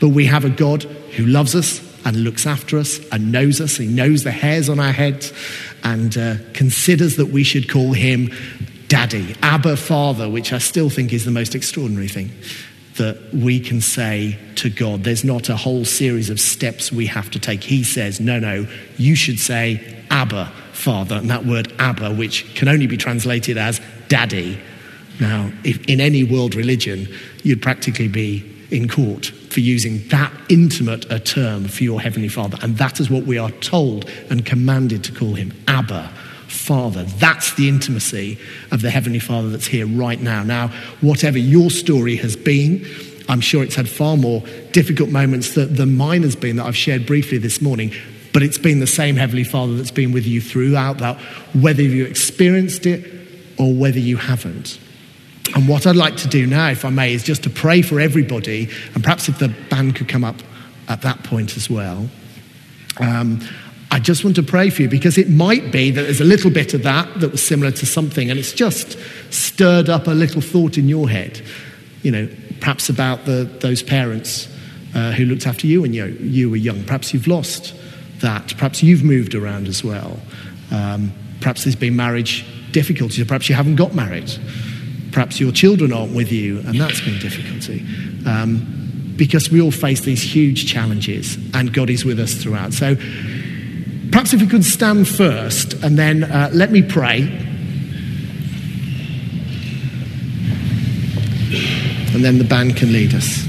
But 0.00 0.08
we 0.08 0.26
have 0.26 0.44
a 0.44 0.50
God 0.50 0.82
who 0.82 1.26
loves 1.26 1.54
us 1.54 1.80
and 2.04 2.24
looks 2.24 2.46
after 2.46 2.78
us 2.78 2.98
and 3.10 3.30
knows 3.30 3.60
us. 3.60 3.76
He 3.76 3.86
knows 3.86 4.24
the 4.24 4.30
hairs 4.30 4.68
on 4.68 4.80
our 4.80 4.92
heads 4.92 5.32
and 5.84 6.16
uh, 6.16 6.34
considers 6.52 7.16
that 7.16 7.26
we 7.26 7.44
should 7.44 7.70
call 7.70 7.92
him 7.92 8.30
Daddy, 8.92 9.34
Abba 9.40 9.78
Father, 9.78 10.28
which 10.28 10.52
I 10.52 10.58
still 10.58 10.90
think 10.90 11.14
is 11.14 11.24
the 11.24 11.30
most 11.30 11.54
extraordinary 11.54 12.08
thing 12.08 12.30
that 12.98 13.18
we 13.32 13.58
can 13.58 13.80
say 13.80 14.38
to 14.56 14.68
God. 14.68 15.02
There's 15.02 15.24
not 15.24 15.48
a 15.48 15.56
whole 15.56 15.86
series 15.86 16.28
of 16.28 16.38
steps 16.38 16.92
we 16.92 17.06
have 17.06 17.30
to 17.30 17.38
take. 17.38 17.64
He 17.64 17.84
says, 17.84 18.20
no, 18.20 18.38
no, 18.38 18.66
you 18.98 19.14
should 19.14 19.38
say 19.38 20.04
Abba 20.10 20.52
Father. 20.74 21.14
And 21.14 21.30
that 21.30 21.46
word 21.46 21.72
Abba, 21.78 22.12
which 22.12 22.54
can 22.54 22.68
only 22.68 22.86
be 22.86 22.98
translated 22.98 23.56
as 23.56 23.80
Daddy. 24.08 24.60
Now, 25.18 25.50
if 25.64 25.82
in 25.86 25.98
any 25.98 26.22
world 26.22 26.54
religion, 26.54 27.08
you'd 27.44 27.62
practically 27.62 28.08
be 28.08 28.44
in 28.70 28.90
court 28.90 29.24
for 29.24 29.60
using 29.60 30.06
that 30.08 30.30
intimate 30.50 31.10
a 31.10 31.18
term 31.18 31.64
for 31.64 31.82
your 31.82 32.02
Heavenly 32.02 32.28
Father. 32.28 32.58
And 32.60 32.76
that 32.76 33.00
is 33.00 33.08
what 33.08 33.24
we 33.24 33.38
are 33.38 33.52
told 33.52 34.06
and 34.28 34.44
commanded 34.44 35.02
to 35.04 35.12
call 35.12 35.32
him 35.32 35.54
Abba, 35.66 36.12
Father. 36.52 37.04
That's 37.04 37.54
the 37.54 37.68
intimacy 37.68 38.38
of 38.70 38.82
the 38.82 38.90
Heavenly 38.90 39.18
Father 39.18 39.48
that's 39.48 39.66
here 39.66 39.86
right 39.86 40.20
now. 40.20 40.42
Now, 40.42 40.68
whatever 41.00 41.38
your 41.38 41.70
story 41.70 42.16
has 42.16 42.36
been, 42.36 42.86
I'm 43.28 43.40
sure 43.40 43.62
it's 43.62 43.74
had 43.74 43.88
far 43.88 44.16
more 44.16 44.42
difficult 44.72 45.10
moments 45.10 45.54
than 45.54 45.96
mine 45.96 46.22
has 46.22 46.36
been 46.36 46.56
that 46.56 46.66
I've 46.66 46.76
shared 46.76 47.06
briefly 47.06 47.38
this 47.38 47.60
morning. 47.60 47.92
But 48.32 48.42
it's 48.42 48.58
been 48.58 48.80
the 48.80 48.86
same 48.86 49.16
Heavenly 49.16 49.44
Father 49.44 49.76
that's 49.76 49.90
been 49.90 50.12
with 50.12 50.26
you 50.26 50.40
throughout 50.40 50.98
that, 50.98 51.18
whether 51.54 51.82
you 51.82 52.04
experienced 52.04 52.86
it 52.86 53.10
or 53.58 53.74
whether 53.74 53.98
you 53.98 54.16
haven't. 54.16 54.78
And 55.54 55.68
what 55.68 55.86
I'd 55.86 55.96
like 55.96 56.16
to 56.18 56.28
do 56.28 56.46
now, 56.46 56.70
if 56.70 56.84
I 56.84 56.90
may, 56.90 57.12
is 57.12 57.22
just 57.22 57.42
to 57.42 57.50
pray 57.50 57.82
for 57.82 58.00
everybody, 58.00 58.70
and 58.94 59.02
perhaps 59.02 59.28
if 59.28 59.38
the 59.38 59.48
band 59.68 59.96
could 59.96 60.08
come 60.08 60.24
up 60.24 60.36
at 60.88 61.02
that 61.02 61.22
point 61.24 61.56
as 61.56 61.68
well. 61.68 62.08
Um, 62.98 63.40
I 63.92 63.98
just 63.98 64.24
want 64.24 64.36
to 64.36 64.42
pray 64.42 64.70
for 64.70 64.80
you 64.80 64.88
because 64.88 65.18
it 65.18 65.28
might 65.28 65.70
be 65.70 65.90
that 65.90 66.00
there's 66.00 66.22
a 66.22 66.24
little 66.24 66.50
bit 66.50 66.72
of 66.72 66.82
that 66.84 67.20
that 67.20 67.30
was 67.30 67.42
similar 67.42 67.70
to 67.72 67.84
something, 67.84 68.30
and 68.30 68.38
it's 68.40 68.54
just 68.54 68.96
stirred 69.28 69.90
up 69.90 70.06
a 70.06 70.12
little 70.12 70.40
thought 70.40 70.78
in 70.78 70.88
your 70.88 71.10
head, 71.10 71.42
you 72.00 72.10
know, 72.10 72.26
perhaps 72.60 72.88
about 72.88 73.26
the, 73.26 73.44
those 73.60 73.82
parents 73.82 74.48
uh, 74.94 75.12
who 75.12 75.26
looked 75.26 75.46
after 75.46 75.66
you 75.66 75.82
when 75.82 75.92
you, 75.92 76.06
you 76.06 76.48
were 76.48 76.56
young. 76.56 76.82
Perhaps 76.84 77.12
you've 77.12 77.26
lost 77.26 77.74
that. 78.20 78.54
Perhaps 78.56 78.82
you've 78.82 79.04
moved 79.04 79.34
around 79.34 79.68
as 79.68 79.84
well. 79.84 80.18
Um, 80.70 81.12
perhaps 81.40 81.64
there's 81.64 81.76
been 81.76 81.94
marriage 81.94 82.46
difficulties, 82.72 83.20
or 83.20 83.26
perhaps 83.26 83.50
you 83.50 83.54
haven't 83.54 83.76
got 83.76 83.94
married. 83.94 84.32
Perhaps 85.12 85.38
your 85.38 85.52
children 85.52 85.92
aren't 85.92 86.14
with 86.14 86.32
you, 86.32 86.60
and 86.60 86.80
that's 86.80 87.02
been 87.02 87.18
difficulty. 87.18 87.84
Um, 88.26 89.14
because 89.16 89.50
we 89.50 89.60
all 89.60 89.70
face 89.70 90.00
these 90.00 90.22
huge 90.22 90.66
challenges, 90.66 91.36
and 91.52 91.74
God 91.74 91.90
is 91.90 92.06
with 92.06 92.18
us 92.18 92.32
throughout. 92.32 92.72
So 92.72 92.96
perhaps 94.12 94.32
if 94.32 94.40
we 94.40 94.46
could 94.46 94.64
stand 94.64 95.08
first, 95.08 95.72
and 95.82 95.98
then 95.98 96.22
uh, 96.22 96.50
let 96.52 96.70
me 96.70 96.82
pray. 96.82 97.22
And 102.14 102.22
then 102.22 102.38
the 102.38 102.44
band 102.44 102.76
can 102.76 102.92
lead 102.92 103.14
us. 103.14 103.48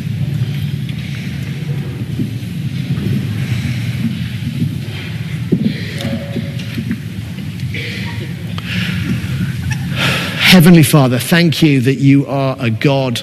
Heavenly 10.54 10.84
Father, 10.84 11.18
thank 11.18 11.62
you 11.64 11.82
that 11.82 11.96
you 11.96 12.26
are 12.28 12.56
a 12.60 12.70
God 12.70 13.20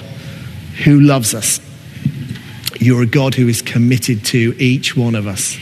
who 0.83 0.99
loves 0.99 1.33
us. 1.33 1.61
You're 2.77 3.03
a 3.03 3.07
God 3.07 3.35
who 3.35 3.47
is 3.47 3.61
committed 3.61 4.25
to 4.25 4.53
each 4.59 4.97
one 4.97 5.15
of 5.15 5.27
us, 5.27 5.55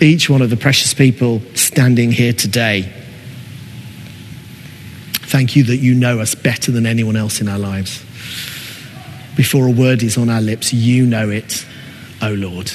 each 0.00 0.28
one 0.28 0.42
of 0.42 0.50
the 0.50 0.56
precious 0.56 0.94
people 0.94 1.40
standing 1.54 2.12
here 2.12 2.32
today. 2.32 2.92
Thank 5.12 5.56
you 5.56 5.64
that 5.64 5.78
you 5.78 5.94
know 5.94 6.20
us 6.20 6.34
better 6.34 6.70
than 6.70 6.86
anyone 6.86 7.16
else 7.16 7.40
in 7.40 7.48
our 7.48 7.58
lives. 7.58 8.04
Before 9.36 9.66
a 9.66 9.70
word 9.70 10.02
is 10.02 10.16
on 10.16 10.30
our 10.30 10.40
lips, 10.40 10.72
you 10.72 11.04
know 11.04 11.28
it, 11.28 11.66
O 12.22 12.28
oh 12.28 12.34
Lord. 12.34 12.70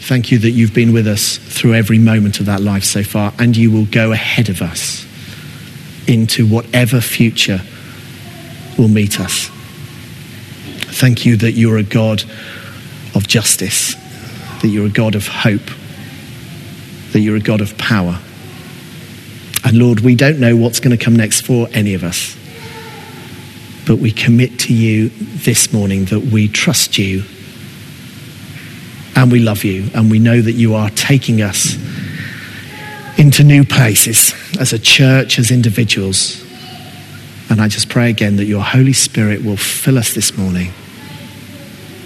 Thank 0.00 0.30
you 0.30 0.38
that 0.38 0.50
you've 0.50 0.74
been 0.74 0.92
with 0.92 1.06
us 1.06 1.36
through 1.36 1.74
every 1.74 1.98
moment 1.98 2.40
of 2.40 2.46
that 2.46 2.60
life 2.60 2.84
so 2.84 3.02
far, 3.02 3.32
and 3.38 3.56
you 3.56 3.70
will 3.70 3.86
go 3.86 4.12
ahead 4.12 4.48
of 4.48 4.62
us 4.62 5.04
into 6.06 6.46
whatever 6.46 7.00
future 7.00 7.60
will 8.78 8.88
meet 8.88 9.20
us. 9.20 9.48
Thank 10.98 11.26
you 11.26 11.36
that 11.38 11.52
you're 11.52 11.78
a 11.78 11.82
God 11.82 12.22
of 13.14 13.26
justice, 13.26 13.94
that 14.62 14.68
you're 14.68 14.86
a 14.86 14.90
God 14.90 15.14
of 15.14 15.26
hope, 15.26 15.70
that 17.12 17.20
you're 17.20 17.36
a 17.36 17.40
God 17.40 17.60
of 17.60 17.76
power. 17.78 18.18
And 19.64 19.78
Lord, 19.78 20.00
we 20.00 20.14
don't 20.14 20.38
know 20.38 20.56
what's 20.56 20.80
going 20.80 20.96
to 20.96 21.02
come 21.02 21.16
next 21.16 21.42
for 21.42 21.68
any 21.72 21.94
of 21.94 22.04
us, 22.04 22.36
but 23.86 23.96
we 23.96 24.12
commit 24.12 24.58
to 24.60 24.74
you 24.74 25.10
this 25.10 25.72
morning 25.72 26.06
that 26.06 26.20
we 26.20 26.48
trust 26.48 26.98
you 26.98 27.24
and 29.16 29.32
we 29.32 29.40
love 29.40 29.64
you 29.64 29.90
and 29.94 30.10
we 30.10 30.18
know 30.18 30.40
that 30.40 30.52
you 30.52 30.74
are 30.74 30.90
taking 30.90 31.40
us 31.42 31.74
into 33.18 33.42
new 33.42 33.64
places 33.64 34.34
as 34.60 34.72
a 34.72 34.78
church, 34.78 35.38
as 35.38 35.50
individuals. 35.50 36.44
And 37.48 37.60
I 37.60 37.68
just 37.68 37.88
pray 37.88 38.10
again 38.10 38.36
that 38.36 38.44
your 38.44 38.62
Holy 38.62 38.92
Spirit 38.92 39.42
will 39.44 39.56
fill 39.56 39.98
us 39.98 40.14
this 40.14 40.36
morning, 40.36 40.72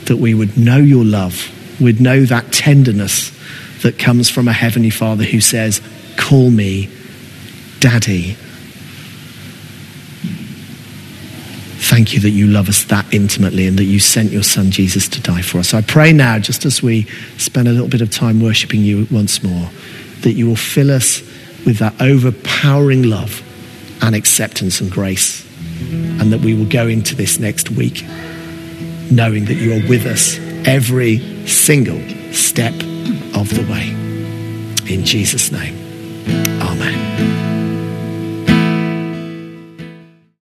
that 0.06 0.18
we 0.18 0.34
would 0.34 0.56
know 0.56 0.76
your 0.78 1.04
love, 1.04 1.50
we'd 1.81 2.01
know 2.01 2.25
that 2.25 2.53
tenderness 2.53 3.37
that 3.83 3.99
comes 3.99 4.29
from 4.29 4.49
a 4.49 4.53
Heavenly 4.53 4.90
Father 4.90 5.25
who 5.25 5.40
says, 5.40 5.81
Call 6.16 6.51
me 6.51 6.88
Daddy. 7.81 8.37
Thank 11.83 12.12
you 12.12 12.21
that 12.21 12.31
you 12.31 12.47
love 12.47 12.69
us 12.69 12.85
that 12.85 13.12
intimately 13.12 13.66
and 13.66 13.79
that 13.79 13.85
you 13.85 13.99
sent 13.99 14.31
your 14.31 14.43
Son 14.43 14.71
Jesus 14.71 15.09
to 15.09 15.21
die 15.21 15.43
for 15.43 15.59
us. 15.59 15.75
I 15.75 15.81
pray 15.81 16.12
now, 16.12 16.38
just 16.38 16.64
as 16.64 16.83
we 16.83 17.05
spend 17.37 17.66
a 17.66 17.73
little 17.73 17.88
bit 17.88 18.01
of 18.01 18.11
time 18.11 18.40
worshiping 18.40 18.83
you 18.83 19.09
once 19.11 19.43
more, 19.43 19.71
that 20.21 20.33
you 20.33 20.47
will 20.47 20.57
fill 20.57 20.90
us 20.90 21.21
with 21.64 21.79
that 21.79 22.01
overpowering 22.01 23.05
love 23.05 23.43
and 24.03 24.14
acceptance 24.14 24.81
and 24.81 24.90
grace. 24.90 25.47
And 25.81 26.33
that 26.33 26.40
we 26.40 26.55
will 26.55 26.69
go 26.69 26.87
into 26.87 27.16
this 27.16 27.38
next 27.38 27.71
week 27.71 28.05
knowing 29.11 29.47
that 29.47 29.55
you 29.55 29.73
are 29.73 29.88
with 29.88 30.07
us 30.07 30.38
every 30.66 31.18
single 31.46 32.01
step 32.33 32.75
of 33.35 33.49
the 33.51 33.66
way. 33.70 33.90
In 34.92 35.05
Jesus' 35.05 35.53
name, 35.53 35.77
Amen. 36.61 37.30